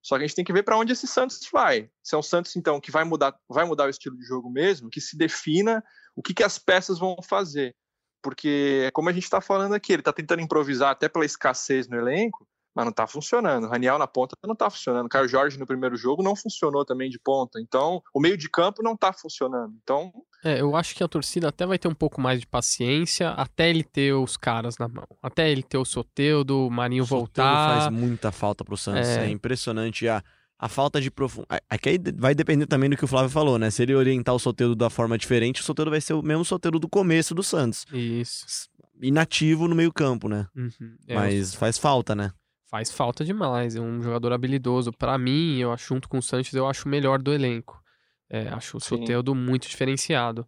[0.00, 1.90] Só que a gente tem que ver para onde esse Santos vai.
[2.02, 4.88] Se é um Santos, então, que vai mudar, vai mudar o estilo de jogo mesmo,
[4.88, 5.84] que se defina
[6.14, 7.74] o que, que as peças vão fazer.
[8.22, 11.96] Porque, como a gente está falando aqui, ele está tentando improvisar até pela escassez no
[11.96, 12.46] elenco,
[12.78, 13.64] mas não está funcionando.
[13.64, 15.08] O Raniel na ponta não está funcionando.
[15.08, 17.60] Caio Jorge no primeiro jogo não funcionou também de ponta.
[17.60, 19.74] Então, o meio de campo não está funcionando.
[19.82, 20.12] Então.
[20.44, 23.68] É, eu acho que a torcida até vai ter um pouco mais de paciência até
[23.68, 25.08] ele ter os caras na mão.
[25.20, 27.80] Até ele ter o Soteudo, o Marinho o voltar.
[27.80, 29.08] faz muita falta pro Santos.
[29.08, 30.22] É, é impressionante a,
[30.56, 31.60] a falta de profundidade.
[31.68, 33.72] Aqui vai depender também do que o Flávio falou, né?
[33.72, 36.78] Se ele orientar o Soteudo da forma diferente, o Soteudo vai ser o mesmo Soteudo
[36.78, 37.84] do começo do Santos.
[37.92, 38.68] Isso.
[39.02, 40.46] Inativo no meio-campo, né?
[40.56, 40.96] Uhum.
[41.08, 42.30] É, Mas faz falta, né?
[42.68, 43.76] Faz falta demais.
[43.76, 44.92] É um jogador habilidoso.
[44.92, 47.82] Para mim, eu acho, junto com o Sanches, eu acho o melhor do elenco.
[48.30, 50.46] É, acho o Soteldo muito diferenciado.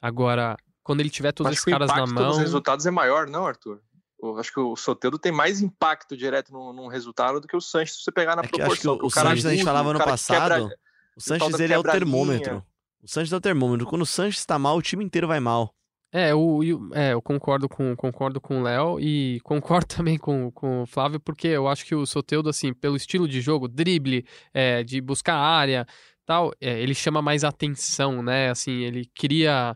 [0.00, 2.30] Agora, quando ele tiver todos esses caras na mão.
[2.30, 3.80] Os resultados é maior, não, Arthur?
[4.20, 7.60] Eu acho que o Soteldo tem mais impacto direto num, num resultado do que o
[7.60, 8.72] Sanches se você pegar na é proporção.
[8.72, 10.76] Acho que o, o, o Sanches, a gente falava no passado, quebra,
[11.16, 12.64] o Sanches ele é o termômetro.
[13.02, 13.86] O Sanches é o termômetro.
[13.86, 15.74] Quando o Sanches tá mal, o time inteiro vai mal.
[16.14, 16.60] É, o,
[16.92, 21.18] é, eu concordo com, concordo com o Léo e concordo também com, com o Flávio,
[21.18, 25.36] porque eu acho que o Soteudo, assim, pelo estilo de jogo, drible, é, de buscar
[25.36, 25.86] área,
[26.26, 28.50] tal, é, ele chama mais atenção, né?
[28.50, 29.74] Assim, ele cria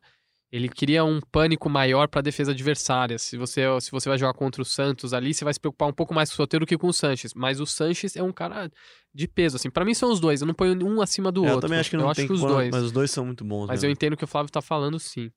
[0.53, 3.19] ele cria um pânico maior para a defesa adversária.
[3.19, 5.93] Se você, se você vai jogar contra o Santos ali, você vai se preocupar um
[5.93, 7.35] pouco mais com o Soteldo que com o Sanches.
[7.35, 8.71] Mas o Sanches é um cara
[9.13, 9.69] de peso, assim.
[9.69, 10.41] Para mim são os dois.
[10.41, 11.59] Eu não ponho um acima do é, outro.
[11.59, 12.71] Eu também acho que não eu tem acho que os dois.
[12.71, 13.67] Mas os dois são muito bons.
[13.67, 13.87] Mas mesmo.
[13.87, 15.31] eu entendo o que o Flávio tá falando, sim.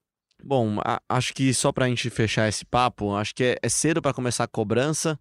[0.43, 4.01] Bom, a, acho que só pra gente fechar esse papo, acho que é, é cedo
[4.01, 5.19] para começar a cobrança.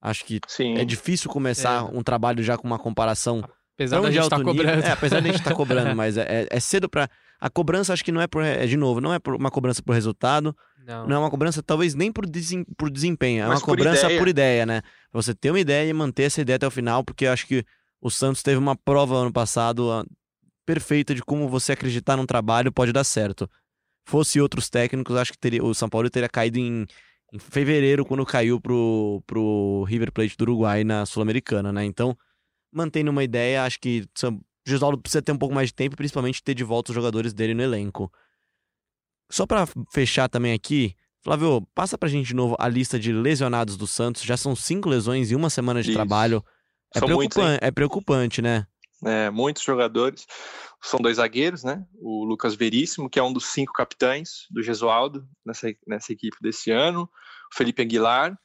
[0.00, 0.76] Acho que Sim.
[0.76, 1.96] é difícil começar é.
[1.96, 3.42] um trabalho já com uma comparação.
[3.74, 4.84] Apesar da gente estar tá cobrando.
[4.84, 7.08] É, apesar da gente estar tá cobrando, mas é, é, é cedo para
[7.40, 8.42] A cobrança acho que não é por.
[8.42, 10.54] É, de novo, não é por uma cobrança por resultado.
[10.84, 11.06] Não.
[11.06, 13.44] não é uma cobrança, talvez nem por, desem, por desempenho.
[13.44, 14.18] É mas uma por cobrança ideia.
[14.18, 14.80] por ideia, né?
[15.12, 17.62] Você ter uma ideia e manter essa ideia até o final, porque eu acho que
[18.00, 20.06] o Santos teve uma prova ano passado uh,
[20.64, 23.50] perfeita de como você acreditar num trabalho pode dar certo
[24.08, 26.86] fosse outros técnicos, acho que teria, o São Paulo teria caído em,
[27.32, 31.84] em fevereiro, quando caiu pro, pro River Plate do Uruguai na Sul-Americana, né?
[31.84, 32.16] Então,
[32.72, 36.42] mantendo uma ideia, acho que o Gesualdo precisa ter um pouco mais de tempo, principalmente
[36.42, 38.10] ter de volta os jogadores dele no elenco.
[39.30, 43.76] Só para fechar também aqui, Flávio, passa pra gente de novo a lista de lesionados
[43.76, 44.22] do Santos.
[44.22, 45.98] Já são cinco lesões em uma semana de Isso.
[45.98, 46.42] trabalho.
[46.94, 48.66] É, preocupante, é preocupante, né?
[49.04, 50.26] É, muitos jogadores
[50.82, 51.86] são dois zagueiros, né?
[51.94, 56.70] O Lucas Veríssimo, que é um dos cinco capitães do Gesualdo nessa, nessa equipe desse
[56.70, 57.08] ano,
[57.52, 58.36] o Felipe Aguilar.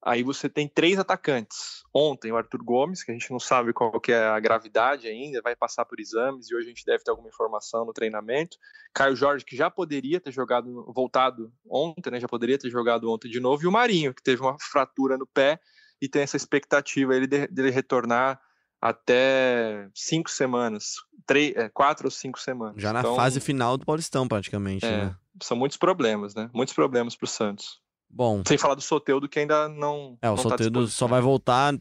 [0.00, 1.82] Aí você tem três atacantes.
[1.92, 5.42] Ontem, o Arthur Gomes, que a gente não sabe qual que é a gravidade ainda,
[5.42, 8.56] vai passar por exames e hoje a gente deve ter alguma informação no treinamento.
[8.94, 12.20] Caio Jorge, que já poderia ter jogado, voltado ontem, né?
[12.20, 13.64] Já poderia ter jogado ontem de novo.
[13.64, 15.58] E o Marinho, que teve uma fratura no pé
[16.00, 18.40] e tem essa expectativa ele de, dele retornar
[18.80, 20.94] até cinco semanas,
[21.26, 22.80] três, é, quatro ou cinco semanas.
[22.80, 24.84] Já na então, fase final do Paulistão, praticamente.
[24.84, 25.16] É, né?
[25.42, 26.48] São muitos problemas, né?
[26.52, 27.80] Muitos problemas para o Santos.
[28.08, 28.42] Bom.
[28.46, 30.16] Sem falar do Soteudo que ainda não.
[30.22, 31.74] É, o não tá Soteudo tá só vai voltar.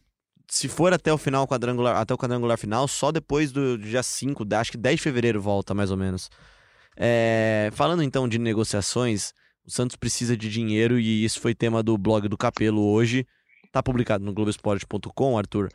[0.50, 4.46] Se for até o final quadrangular, até o quadrangular final, só depois do dia 5,
[4.56, 6.30] acho que 10 de fevereiro volta, mais ou menos.
[6.96, 9.34] É, falando então de negociações,
[9.66, 13.28] o Santos precisa de dinheiro e isso foi tema do blog do Capelo hoje.
[13.74, 15.70] Tá publicado no Globoesporte.com, Arthur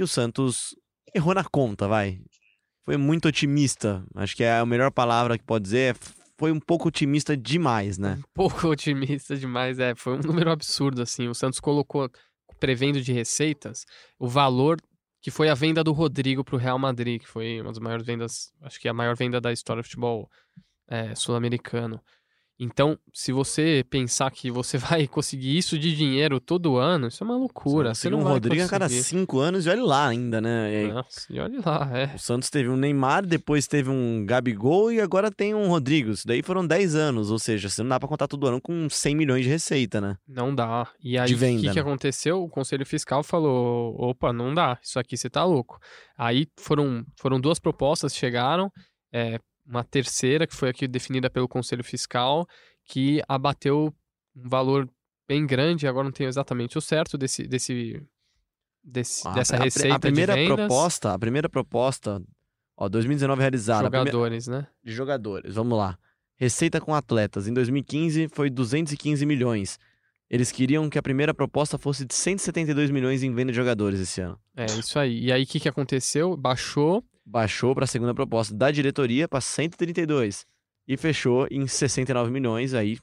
[0.00, 0.74] que o Santos
[1.14, 2.22] errou na conta, vai.
[2.86, 4.02] Foi muito otimista.
[4.14, 5.94] Acho que é a melhor palavra que pode dizer.
[6.38, 8.18] Foi um pouco otimista demais, né?
[8.18, 9.94] Um pouco otimista demais, é.
[9.94, 11.28] Foi um número absurdo, assim.
[11.28, 12.10] O Santos colocou,
[12.58, 13.84] prevendo de receitas,
[14.18, 14.78] o valor
[15.20, 18.06] que foi a venda do Rodrigo para o Real Madrid, que foi uma das maiores
[18.06, 20.30] vendas, acho que é a maior venda da história do futebol
[20.88, 22.00] é, sul-americano.
[22.62, 27.26] Então, se você pensar que você vai conseguir isso de dinheiro todo ano, isso é
[27.26, 27.94] uma loucura.
[27.94, 30.84] Você, você não um vai Rodrigo a cada cinco anos e olha lá ainda, né?
[30.84, 32.14] E Nossa, e olha lá, é.
[32.14, 36.10] O Santos teve um Neymar, depois teve um Gabigol e agora tem um Rodrigo.
[36.10, 38.90] Isso daí foram 10 anos, ou seja, você não dá pra contar todo ano com
[38.90, 40.18] 100 milhões de receita, né?
[40.28, 40.86] Não dá.
[41.02, 41.72] E aí, o que, né?
[41.72, 42.42] que aconteceu?
[42.42, 45.78] O Conselho Fiscal falou, opa, não dá, isso aqui você tá louco.
[46.16, 48.70] Aí foram, foram duas propostas, chegaram,
[49.10, 49.40] é,
[49.70, 52.46] uma terceira, que foi aqui definida pelo Conselho Fiscal,
[52.84, 53.94] que abateu
[54.36, 54.88] um valor
[55.28, 58.02] bem grande, agora não tenho exatamente o certo desse, desse,
[58.82, 62.20] desse ah, dessa receita a, a primeira de proposta, a primeira proposta,
[62.76, 64.66] ó, 2019 realizada, jogadores, né?
[64.82, 65.96] De jogadores, vamos lá.
[66.36, 69.78] Receita com atletas em 2015 foi 215 milhões.
[70.28, 74.20] Eles queriam que a primeira proposta fosse de 172 milhões em venda de jogadores esse
[74.20, 74.38] ano.
[74.56, 75.24] É, isso aí.
[75.24, 76.36] E aí, o que, que aconteceu?
[76.36, 77.04] Baixou.
[77.30, 80.44] Baixou para a segunda proposta da diretoria para 132
[80.88, 82.98] e fechou em 69 milhões, aí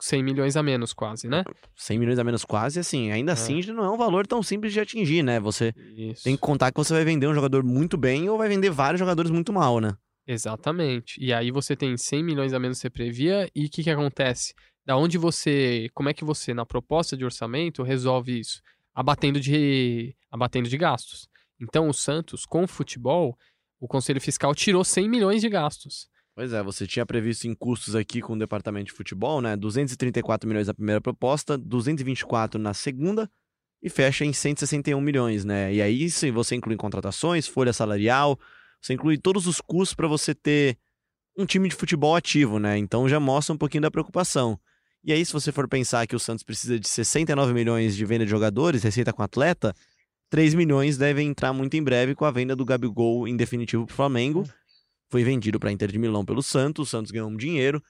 [0.00, 1.44] 100 milhões a menos, quase, né?
[1.76, 3.34] 100 milhões a menos quase, assim, ainda É.
[3.34, 5.38] assim não é um valor tão simples de atingir, né?
[5.38, 6.24] Você Isso.
[6.24, 8.98] tem que contar que você vai vender um jogador muito bem ou vai vender vários
[8.98, 9.94] jogadores muito mal, né?
[10.26, 11.22] Exatamente.
[11.22, 13.90] E aí você tem 100 milhões a menos que você previa e o que, que
[13.90, 14.52] acontece?
[14.84, 18.60] Da onde você, como é que você na proposta de orçamento resolve isso?
[18.94, 21.28] Abatendo de abatendo de gastos.
[21.60, 23.36] Então o Santos com o futebol,
[23.80, 26.08] o Conselho Fiscal tirou 100 milhões de gastos.
[26.34, 29.56] Pois é, você tinha previsto em custos aqui com o departamento de futebol, né?
[29.56, 33.28] 234 milhões na primeira proposta, 224 na segunda
[33.82, 35.72] e fecha em 161 milhões, né?
[35.72, 38.38] E aí sim, você inclui contratações, folha salarial,
[38.80, 40.78] você inclui todos os custos para você ter
[41.36, 42.76] um time de futebol ativo, né?
[42.78, 44.58] Então já mostra um pouquinho da preocupação.
[45.02, 48.24] E aí, se você for pensar que o Santos precisa de 69 milhões de venda
[48.24, 49.74] de jogadores, receita com atleta,
[50.30, 53.92] 3 milhões devem entrar muito em breve com a venda do Gabigol em definitivo para
[53.92, 54.44] o Flamengo.
[55.10, 57.82] Foi vendido para Inter de Milão pelo Santos, o Santos ganhou um dinheiro,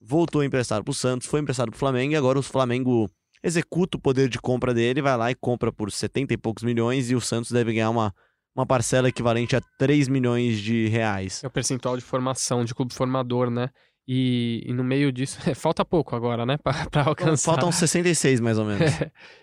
[0.00, 3.10] voltou emprestado para o Santos, foi emprestado para o Flamengo e agora o Flamengo
[3.42, 7.10] executa o poder de compra dele, vai lá e compra por 70 e poucos milhões
[7.10, 8.14] e o Santos deve ganhar uma,
[8.54, 11.42] uma parcela equivalente a 3 milhões de reais.
[11.42, 13.68] É o percentual de formação de clube formador, né?
[14.12, 16.56] E, e no meio disso, é, falta pouco agora, né?
[16.56, 17.52] Pra, pra alcançar.
[17.52, 18.90] Faltam 66 mais ou menos.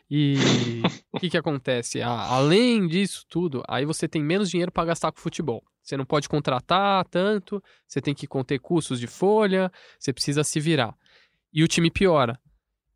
[0.10, 0.38] E
[1.12, 2.02] o que, que acontece?
[2.02, 5.62] A- além disso tudo, aí você tem menos dinheiro para gastar com futebol.
[5.84, 10.62] Você não pode contratar tanto, você tem que conter custos de folha, você precisa se
[10.62, 10.96] virar.
[11.54, 12.40] E o time piora.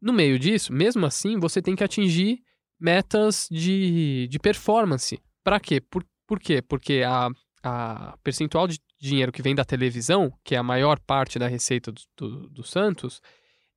[0.01, 2.39] No meio disso, mesmo assim, você tem que atingir
[2.79, 5.19] metas de, de performance.
[5.43, 5.81] Para quê?
[5.81, 6.61] Por, por quê?
[6.61, 7.27] Porque a,
[7.61, 11.91] a percentual de dinheiro que vem da televisão, que é a maior parte da receita
[11.91, 13.21] do, do, do Santos,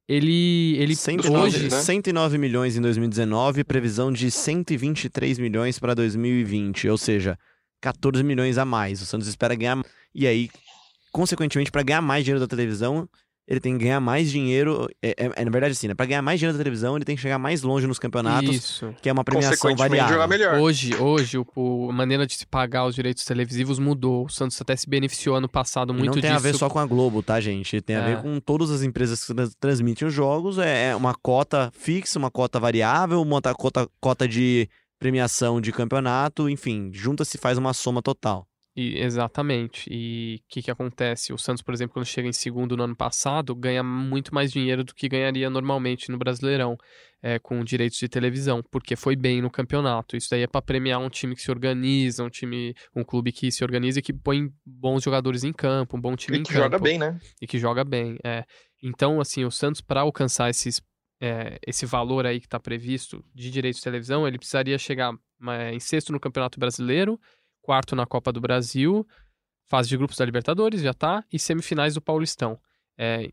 [0.06, 1.70] ele, ele 109, hoje...
[1.70, 1.80] né?
[1.80, 7.38] 109 milhões em 2019, previsão de 123 milhões para 2020, ou seja,
[7.80, 9.00] 14 milhões a mais.
[9.00, 9.82] O Santos espera ganhar.
[10.14, 10.50] E aí,
[11.10, 13.08] consequentemente, para ganhar mais dinheiro da televisão,
[13.46, 14.88] ele tem que ganhar mais dinheiro.
[15.02, 15.94] É, é- é, na verdade, assim, né?
[15.94, 18.94] Para ganhar mais dinheiro da televisão, ele tem que chegar mais longe nos campeonatos, Isso.
[19.02, 20.14] que é uma premiação variável.
[20.14, 20.58] jogar melhor.
[20.60, 24.24] Hoje, hoje o, a maneira de se pagar os direitos televisivos mudou.
[24.24, 26.34] O Santos até se beneficiou ano passado muito não tem disso.
[26.34, 27.80] a ver só com a Globo, tá, gente?
[27.82, 28.14] Tem a É.
[28.16, 30.58] ver com todas as empresas que trans- transmitem os jogos.
[30.58, 36.48] É é uma cota fixa, uma cota variável, uma cota, cota de premiação de campeonato,
[36.48, 38.46] enfim, junta-se e faz uma soma total.
[38.76, 39.88] E- exatamente.
[39.88, 41.32] E o que, que acontece?
[41.32, 44.82] O Santos, por exemplo, quando chega em segundo no ano passado, ganha muito mais dinheiro
[44.82, 46.76] do que ganharia normalmente no Brasileirão,
[47.22, 50.16] é, com direitos de televisão, porque foi bem no campeonato.
[50.16, 53.50] Isso daí é para premiar um time que se organiza, um time, um clube que
[53.52, 56.52] se organiza e que põe bons jogadores em campo, um bom time E em que
[56.52, 56.64] campo.
[56.64, 57.18] joga bem, né?
[57.40, 58.18] e que joga bem.
[58.24, 58.44] É.
[58.82, 60.82] Então, assim, o Santos, para alcançar esses,
[61.20, 65.14] é, esse valor aí que está previsto de direitos de televisão, ele precisaria chegar
[65.48, 67.18] é, em sexto no Campeonato Brasileiro,
[67.64, 69.06] quarto na Copa do Brasil,
[69.66, 72.58] fase de grupos da Libertadores, já tá, e semifinais do Paulistão.
[72.98, 73.30] É,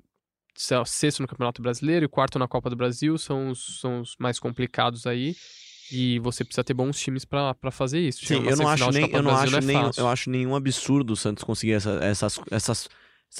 [0.55, 4.15] se- sexto no Campeonato Brasileiro e quarto na Copa do Brasil são os, são os
[4.17, 5.35] mais complicados aí.
[5.91, 8.25] E você precisa ter bons times para fazer isso.
[8.25, 11.17] Sim, eu não acho nem, eu não acho é nem, eu acho nenhum absurdo o
[11.17, 12.87] Santos conseguir essa- essas, essas,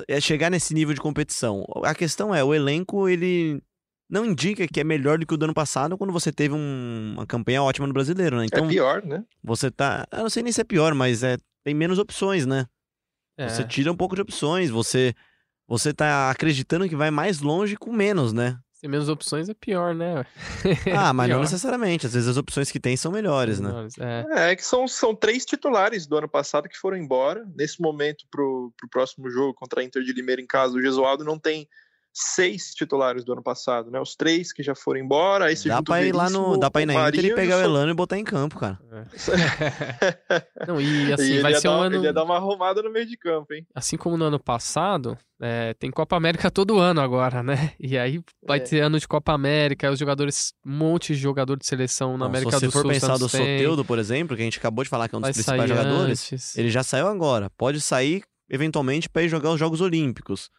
[0.06, 1.66] é chegar nesse nível de competição.
[1.86, 3.64] A questão é, o elenco ele
[4.12, 7.14] não indica que é melhor do que o do ano passado quando você teve um-
[7.14, 8.46] uma campanha ótima no Brasileiro, né?
[8.46, 9.24] Então é pior, né?
[9.44, 12.66] você tá, eu não sei nem se é pior, mas é tem menos opções, né?
[13.38, 13.48] É.
[13.48, 15.16] Você tira um pouco de opções, você
[15.68, 18.58] você tá acreditando que vai mais longe com menos, né?
[18.82, 20.26] Ter menos opções é pior, né?
[21.00, 21.42] Ah, mas não Pior.
[21.44, 22.08] necessariamente.
[22.08, 23.72] Às vezes as opções que tem são melhores, né?
[24.00, 24.26] É.
[24.32, 27.46] É, é que são, são três titulares do ano passado que foram embora.
[27.56, 31.24] Nesse momento, pro, pro próximo jogo contra a Inter de Limeira em casa, o Gesualdo
[31.24, 31.68] não tem
[32.14, 34.00] seis titulares do ano passado, né?
[34.00, 36.82] Os três que já foram embora, aí você Dá pra ir lá no, dá pra
[36.82, 38.78] ir na Inter e pegar o Elano e botar em campo, cara.
[40.68, 41.96] Não, e E assim, ele vai ia ser dar, um ano.
[41.96, 43.66] Ele ia dar uma arrumada no meio de campo, hein?
[43.74, 47.72] Assim como no ano passado, é, tem Copa América todo ano agora, né?
[47.80, 48.62] E aí vai É.
[48.62, 52.26] ter ano de Copa América, aí os jogadores, um monte de jogador de seleção na
[52.26, 52.92] Bom, América se do você for Sul.
[52.92, 55.28] pensar do Soteudo, por exemplo, que a gente acabou de falar que é um dos
[55.28, 56.58] vai principais sair jogadores, antes.
[56.58, 57.50] ele já saiu agora.
[57.58, 60.50] Pode sair, eventualmente, pra ir jogar os Jogos Olímpicos.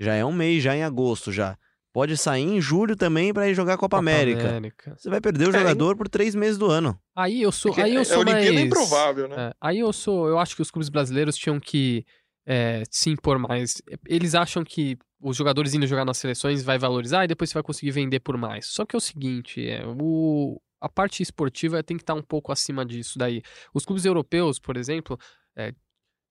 [0.00, 1.58] Já é um mês, já em agosto, já.
[1.92, 4.48] Pode sair em julho também pra ir jogar a Copa, América.
[4.48, 4.94] América.
[4.96, 6.98] Você vai perder o É, jogador por três meses do ano.
[7.16, 8.56] Aí eu sou, aí eu a sou Olimpíada mais...
[8.56, 9.36] é improvável, né?
[9.36, 12.06] É, aí eu sou, eu acho que os clubes brasileiros tinham que
[12.46, 13.82] é, se impor mais.
[14.06, 17.62] Eles acham que os jogadores indo jogar nas seleções vai valorizar e depois você vai
[17.62, 18.66] conseguir vender por mais.
[18.66, 22.52] Só que é o seguinte, é, o, a parte esportiva tem que estar um pouco
[22.52, 23.42] acima disso daí.
[23.74, 25.18] Os clubes europeus, por exemplo,
[25.56, 25.74] é,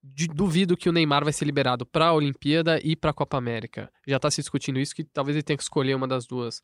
[0.02, 3.90] duvido que o Neymar vai ser liberado para a Olimpíada e para a Copa América.
[4.06, 6.60] Já está se discutindo isso que talvez ele tenha que escolher uma das duas.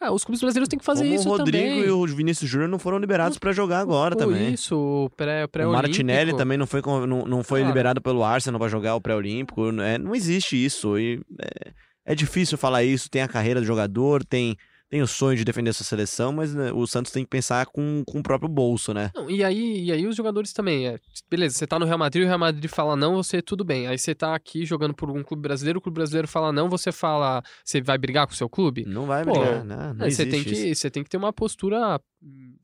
[0.00, 1.84] Ah, os clubes brasileiros têm que fazer Como isso o Rodrigo também.
[1.84, 4.54] e o Vinícius Júnior não foram liberados pra jogar agora também.
[4.54, 7.68] Isso, o pré, pré o Martinelli também não foi, não, não foi Cara.
[7.70, 9.68] liberado pelo Arsenal pra jogar o pré-olímpico.
[9.82, 10.98] É, não existe isso.
[10.98, 11.72] E é,
[12.06, 13.10] é difícil falar isso.
[13.10, 14.56] Tem a carreira do jogador, tem,
[14.90, 18.02] tem o sonho de defender sua seleção, mas né, o Santos tem que pensar com,
[18.04, 19.12] com o próprio bolso, né?
[19.14, 20.98] Não, e aí, e aí os jogadores também, é,
[21.30, 23.86] beleza, você tá no Real Madrid, o Real Madrid fala não, você tudo bem.
[23.86, 26.90] Aí você tá aqui jogando por um clube brasileiro, o clube brasileiro fala não, você
[26.90, 28.84] fala, você vai brigar com o seu clube?
[28.84, 29.92] Não vai Pô, brigar, né?
[29.96, 30.48] Não você tem isso.
[30.50, 32.00] que, você tem que ter uma postura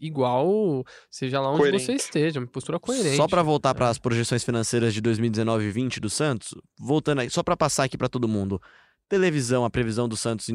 [0.01, 1.85] igual, seja lá onde Coerente.
[1.85, 3.17] você esteja, uma postura coerente.
[3.17, 3.75] Só pra voltar É.
[3.75, 7.85] para as projeções financeiras de 2019 e 20 do Santos, voltando aí, só pra passar
[7.85, 8.61] aqui pra todo mundo.
[9.09, 10.49] Televisão, a previsão do Santos,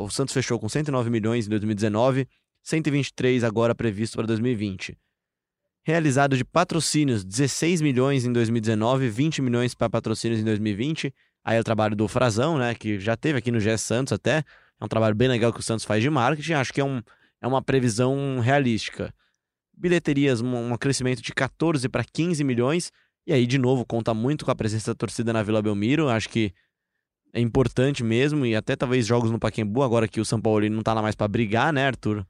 [0.00, 2.28] o Santos fechou com 109 milhões em 2019,
[2.62, 4.96] 123 agora previsto para 2020.
[5.84, 11.12] Realizado de patrocínios, 16 milhões em 2019, 20 milhões para patrocínios em 2020.
[11.44, 14.44] Aí é o trabalho do Frazão, né, que já teve aqui no GS Santos até.
[14.80, 17.02] É um trabalho bem legal que o Santos faz de marketing, acho que é, um,
[17.40, 19.12] é uma previsão realística
[19.78, 22.92] bilheterias, um, um crescimento de 14 para 15 milhões.
[23.26, 26.08] E aí, de novo, conta muito com a presença da torcida na Vila Belmiro.
[26.08, 26.52] Acho que
[27.32, 28.44] é importante mesmo.
[28.46, 31.14] E até talvez jogos no Pacaembu, agora que o São Paulo não tá lá mais
[31.14, 32.26] para brigar, né, Arthur?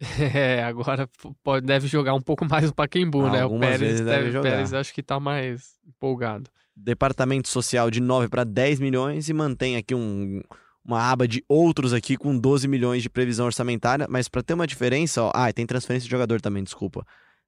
[0.34, 1.08] É, agora
[1.42, 3.44] pode, deve jogar um pouco mais o Paquembu, né?
[3.44, 4.50] O Pérez vezes deve deve, jogar.
[4.50, 6.48] Pérez acho que tá mais empolgado.
[6.76, 10.40] Departamento Social de 9 para 10 milhões e mantém aqui um,
[10.84, 14.06] uma aba de outros aqui com 12 milhões de previsão orçamentária.
[14.08, 17.04] Mas para ter uma diferença, ó, ah, tem transferência de jogador também, desculpa.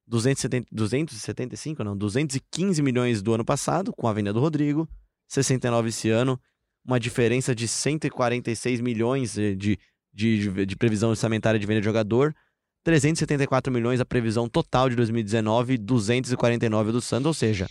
[0.07, 4.87] 270, 275, não, 215 milhões do ano passado, com a venda do Rodrigo,
[5.29, 6.37] 69 esse ano,
[6.83, 9.79] uma diferença de 146 milhões de, de,
[10.13, 12.35] de, de previsão orçamentária de venda de jogador,
[12.83, 17.67] 374 milhões a previsão total de 2019, 249 do Santos, ou seja,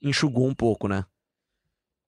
[0.00, 1.04] enxugou um pouco, né?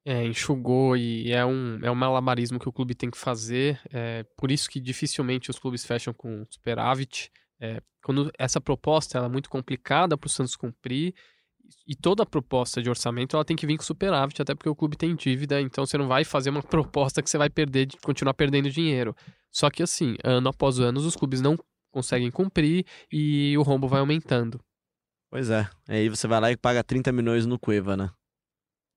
[0.05, 3.81] É, enxugou e é um, é um malabarismo que o clube tem que fazer.
[3.93, 7.31] É, por isso que dificilmente os clubes fecham com superávit.
[7.61, 11.15] É, quando essa proposta ela é muito complicada para o Santos cumprir
[11.87, 14.97] e toda proposta de orçamento ela tem que vir com superávit, até porque o clube
[14.97, 18.35] tem dívida, então você não vai fazer uma proposta que você vai perder, de continuar
[18.35, 19.15] perdendo dinheiro.
[19.51, 21.57] Só que assim, ano após ano, os clubes não
[21.93, 24.61] conseguem cumprir e o rombo vai aumentando.
[25.31, 25.69] Pois é.
[25.89, 28.11] Aí você vai lá e paga 30 milhões no Cueva, né?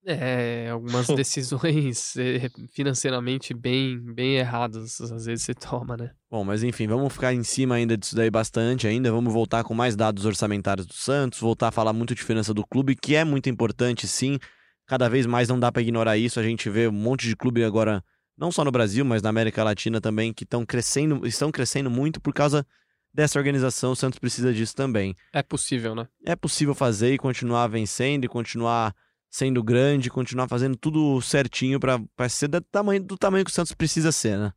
[0.06, 6.12] É, algumas decisões eh, financeiramente bem, bem erradas, às vezes você toma, né?
[6.30, 9.12] Bom, mas enfim, vamos ficar em cima ainda disso daí bastante ainda.
[9.12, 12.66] Vamos voltar com mais dados orçamentários do Santos, voltar a falar muito de finança do
[12.66, 14.38] clube, que é muito importante, sim.
[14.86, 16.40] Cada vez mais não dá para ignorar isso.
[16.40, 18.04] A gente vê um monte de clube agora,
[18.38, 22.20] não só no Brasil, mas na América Latina também, que estão crescendo, estão crescendo muito
[22.20, 22.66] por causa
[23.14, 23.94] dessa organização.
[23.94, 25.16] O Santos precisa disso também.
[25.32, 26.08] É possível, né?
[26.26, 28.94] É possível fazer e continuar vencendo e continuar
[29.34, 33.74] sendo grande, continuar fazendo tudo certinho para ser do tamanho, do tamanho que o Santos
[33.74, 34.54] precisa ser, né?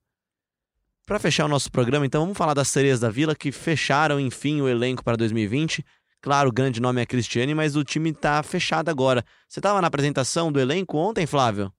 [1.06, 4.60] Para fechar o nosso programa, então vamos falar das sereias da Vila que fecharam, enfim,
[4.60, 5.82] o elenco para 2020.
[6.20, 9.24] Claro, o grande nome é Cristiane, mas o time tá fechado agora.
[9.48, 11.72] Você tava na apresentação do elenco ontem, Flávio?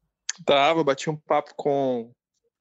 [0.43, 2.11] Tava, bati um papo com,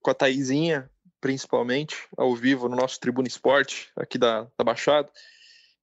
[0.02, 5.08] com a Taizinha, principalmente, ao vivo no nosso Tribuna Esporte, aqui da, da Baixada.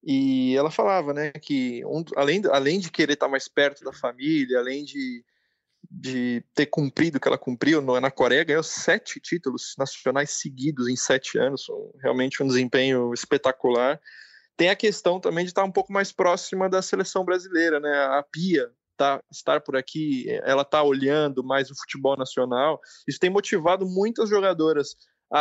[0.04, 4.60] E ela falava, né, que um, além, além de querer estar mais perto da família,
[4.60, 5.24] além de,
[5.89, 10.96] de ter cumprido o que ela cumpriu na Coreia, ganhou sete títulos nacionais seguidos em
[10.98, 11.68] sete anos,
[12.02, 14.00] realmente um desempenho espetacular.
[14.58, 17.92] Tem a questão também de estar um pouco mais próxima da seleção brasileira, né?
[18.06, 22.80] A Pia tá, estar por aqui, ela tá olhando mais o futebol nacional.
[23.08, 24.96] Isso tem motivado muitas jogadoras
[25.36, 25.39] a,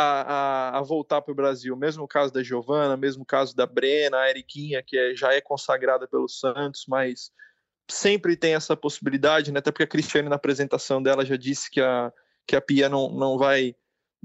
[0.71, 1.75] a, a voltar para o Brasil.
[1.77, 5.31] Mesmo o caso da Giovana, mesmo o caso da Brena, a Eriquinha, que é- já
[5.31, 7.29] é consagrada pelo Santos, mas
[7.87, 9.59] sempre tem essa possibilidade, né?
[9.59, 12.11] Até porque a Cristiane, na apresentação dela, já disse que a,
[12.47, 13.75] que a Pia não, não vai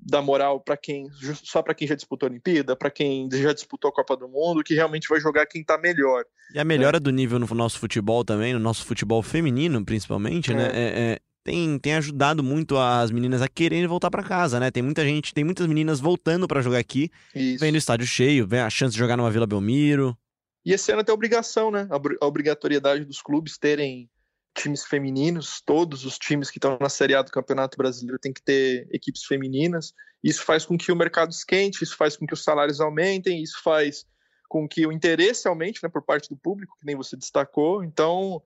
[0.00, 1.06] dar moral para quem
[1.44, 4.62] só para quem já disputou a Olimpíada, para quem já disputou a Copa do Mundo,
[4.64, 6.24] que realmente vai jogar quem está melhor.
[6.54, 10.70] E a melhora do nível no nosso futebol também, no nosso futebol feminino, principalmente, né?
[10.72, 14.70] É, é, tem, tem ajudado muito as meninas a quererem voltar para casa, né?
[14.70, 17.60] Tem muita gente, tem muitas meninas voltando para jogar aqui, Isso.
[17.60, 20.16] vendo o estádio cheio, vendo a chance de jogar numa Vila Belmiro.
[20.64, 21.88] E esse ano tem obrigação, né?
[21.90, 24.10] A a obrigatoriedade dos clubes terem
[24.54, 28.42] times femininos, todos os times que estão na Série A do Campeonato Brasileiro têm que
[28.42, 29.94] ter equipes femininas.
[30.22, 33.62] Isso faz com que o mercado esquente, isso faz com que os salários aumentem, isso
[33.62, 34.04] faz
[34.48, 37.84] com que o interesse aumente né, por parte do público, que nem você destacou.
[37.84, 38.42] Então,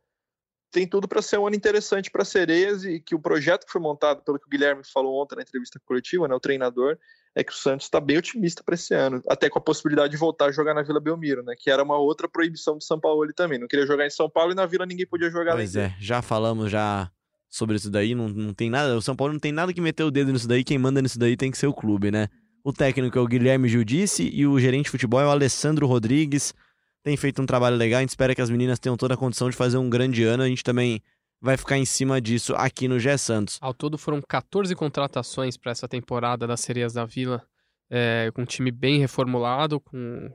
[0.73, 3.81] tem tudo para ser um ano interessante para Sereias e que o projeto que foi
[3.81, 6.97] montado, pelo que o Guilherme falou ontem na entrevista coletiva, né, o treinador,
[7.35, 10.17] é que o Santos está bem otimista para esse ano, até com a possibilidade de
[10.17, 13.31] voltar a jogar na Vila Belmiro, né, que era uma outra proibição do São Paulo
[13.35, 13.59] também.
[13.59, 16.23] Não queria jogar em São Paulo e na Vila ninguém podia jogar Pois é, já
[16.23, 17.11] falamos já
[17.51, 20.05] sobre isso daí, não, não tem nada, o São Paulo não tem nada que meter
[20.05, 22.29] o dedo nisso daí, quem manda nisso daí tem que ser o clube, né?
[22.65, 26.55] O técnico é o Guilherme Giudice e o gerente de futebol é o Alessandro Rodrigues.
[27.03, 29.51] Tem feito um trabalho legal, a gente espera que as meninas tenham toda a condição
[29.51, 30.43] de fazer um grande ano.
[30.43, 31.03] A gente também
[31.41, 33.59] vai ficar em cima disso aqui no Gé Santos.
[33.61, 37.45] Ao todo foram 14 contratações para essa temporada das Sereias da Vila,
[37.91, 40.31] é, com um time bem reformulado, com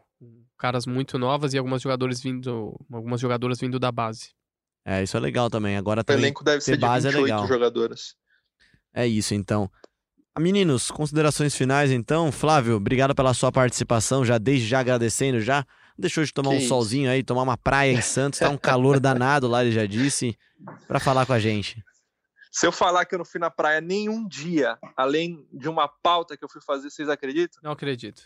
[0.58, 4.32] caras muito novas e algumas jogadores vindo, algumas jogadoras vindo da base.
[4.84, 5.78] É, isso é legal também.
[5.78, 7.48] Agora O também elenco deve ser de base é 28 legal.
[7.48, 8.16] jogadoras.
[8.94, 9.72] É isso, então.
[10.38, 12.32] Meninos, considerações finais, então.
[12.32, 15.66] Flávio, obrigado pela sua participação, já desde já agradecendo já.
[15.98, 16.68] Deixou de tomar Que um isso.
[16.68, 20.38] solzinho aí, tomar uma praia em Santos, tá um calor danado lá, ele já disse,
[20.88, 21.84] pra falar com a gente.
[22.52, 26.38] Se eu falar que eu não fui na praia nenhum dia, além de uma pauta
[26.38, 27.60] que eu fui fazer, vocês acreditam?
[27.64, 28.22] Não acredito.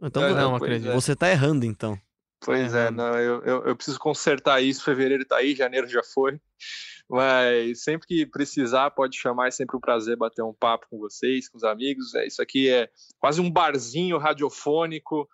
[0.00, 0.90] Então, É, não acredito.
[0.90, 0.94] é.
[0.94, 1.98] você tá errando, então.
[2.44, 4.82] Pois É, é, não, eu, eu, eu preciso consertar isso.
[4.84, 6.40] Fevereiro tá aí, janeiro já foi.
[7.08, 9.48] Mas sempre que precisar, pode chamar.
[9.48, 12.14] É sempre um prazer bater um papo com vocês, com os amigos.
[12.14, 15.28] É, isso aqui é quase um barzinho radiofônico.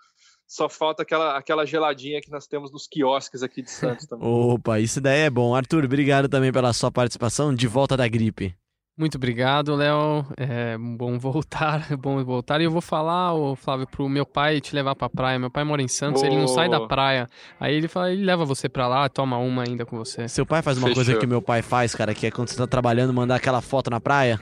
[0.48, 4.26] Só falta aquela, aquela geladinha que nós temos nos quiosques aqui de Santos também.
[4.26, 5.54] Opa, isso daí é bom.
[5.54, 8.56] Arthur, obrigado também pela sua participação de volta da gripe.
[8.96, 10.26] Muito obrigado, Léo.
[10.36, 12.60] É bom voltar, é bom voltar.
[12.60, 15.38] E eu vou falar, ô, Flávio, pro meu pai te levar pra praia.
[15.38, 17.28] Meu pai mora em Santos, ele não sai da praia.
[17.60, 20.26] Aí ele fala, ele leva você pra lá, toma uma ainda com você.
[20.28, 21.04] Seu pai faz uma Fechou.
[21.04, 23.88] coisa que meu pai faz, cara, que é quando você tá trabalhando, mandar aquela foto
[23.90, 24.40] na praia.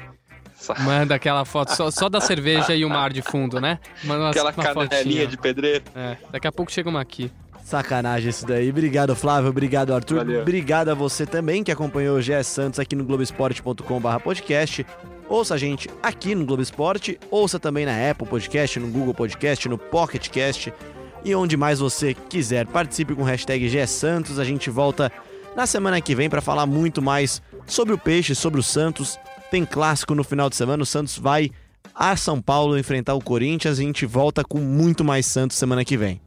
[0.81, 3.79] Manda aquela foto só, só da cerveja e o mar de fundo, né?
[4.05, 5.27] Manda uma, Aquela uma canelinha fotinha.
[5.27, 5.85] de pedreiro.
[5.95, 7.31] É, daqui a pouco chega uma aqui.
[7.65, 8.71] Sacanagem isso daí.
[8.71, 9.51] Obrigado, Flávio.
[9.51, 10.19] Obrigado, Arthur.
[10.19, 10.41] Valeu.
[10.43, 14.87] Obrigado a você também que acompanhou o GS Santos aqui no Globoesporte.com.br podcast.
[15.29, 19.69] Ouça a gente aqui no Globo Esporte, ouça também na Apple Podcast, no Google Podcast,
[19.69, 20.73] no Pocket Cast
[21.25, 22.65] e onde mais você quiser.
[22.67, 24.39] Participe com o hashtag GS Santos.
[24.39, 25.11] A gente volta
[25.57, 29.19] na semana que vem para falar muito mais sobre o Peixe, sobre o Santos.
[29.57, 31.51] Tem clássico no final de semana, o Santos vai
[31.95, 35.83] a São Paulo enfrentar o Corinthians e a gente volta com muito mais Santos semana
[35.83, 36.21] que vem.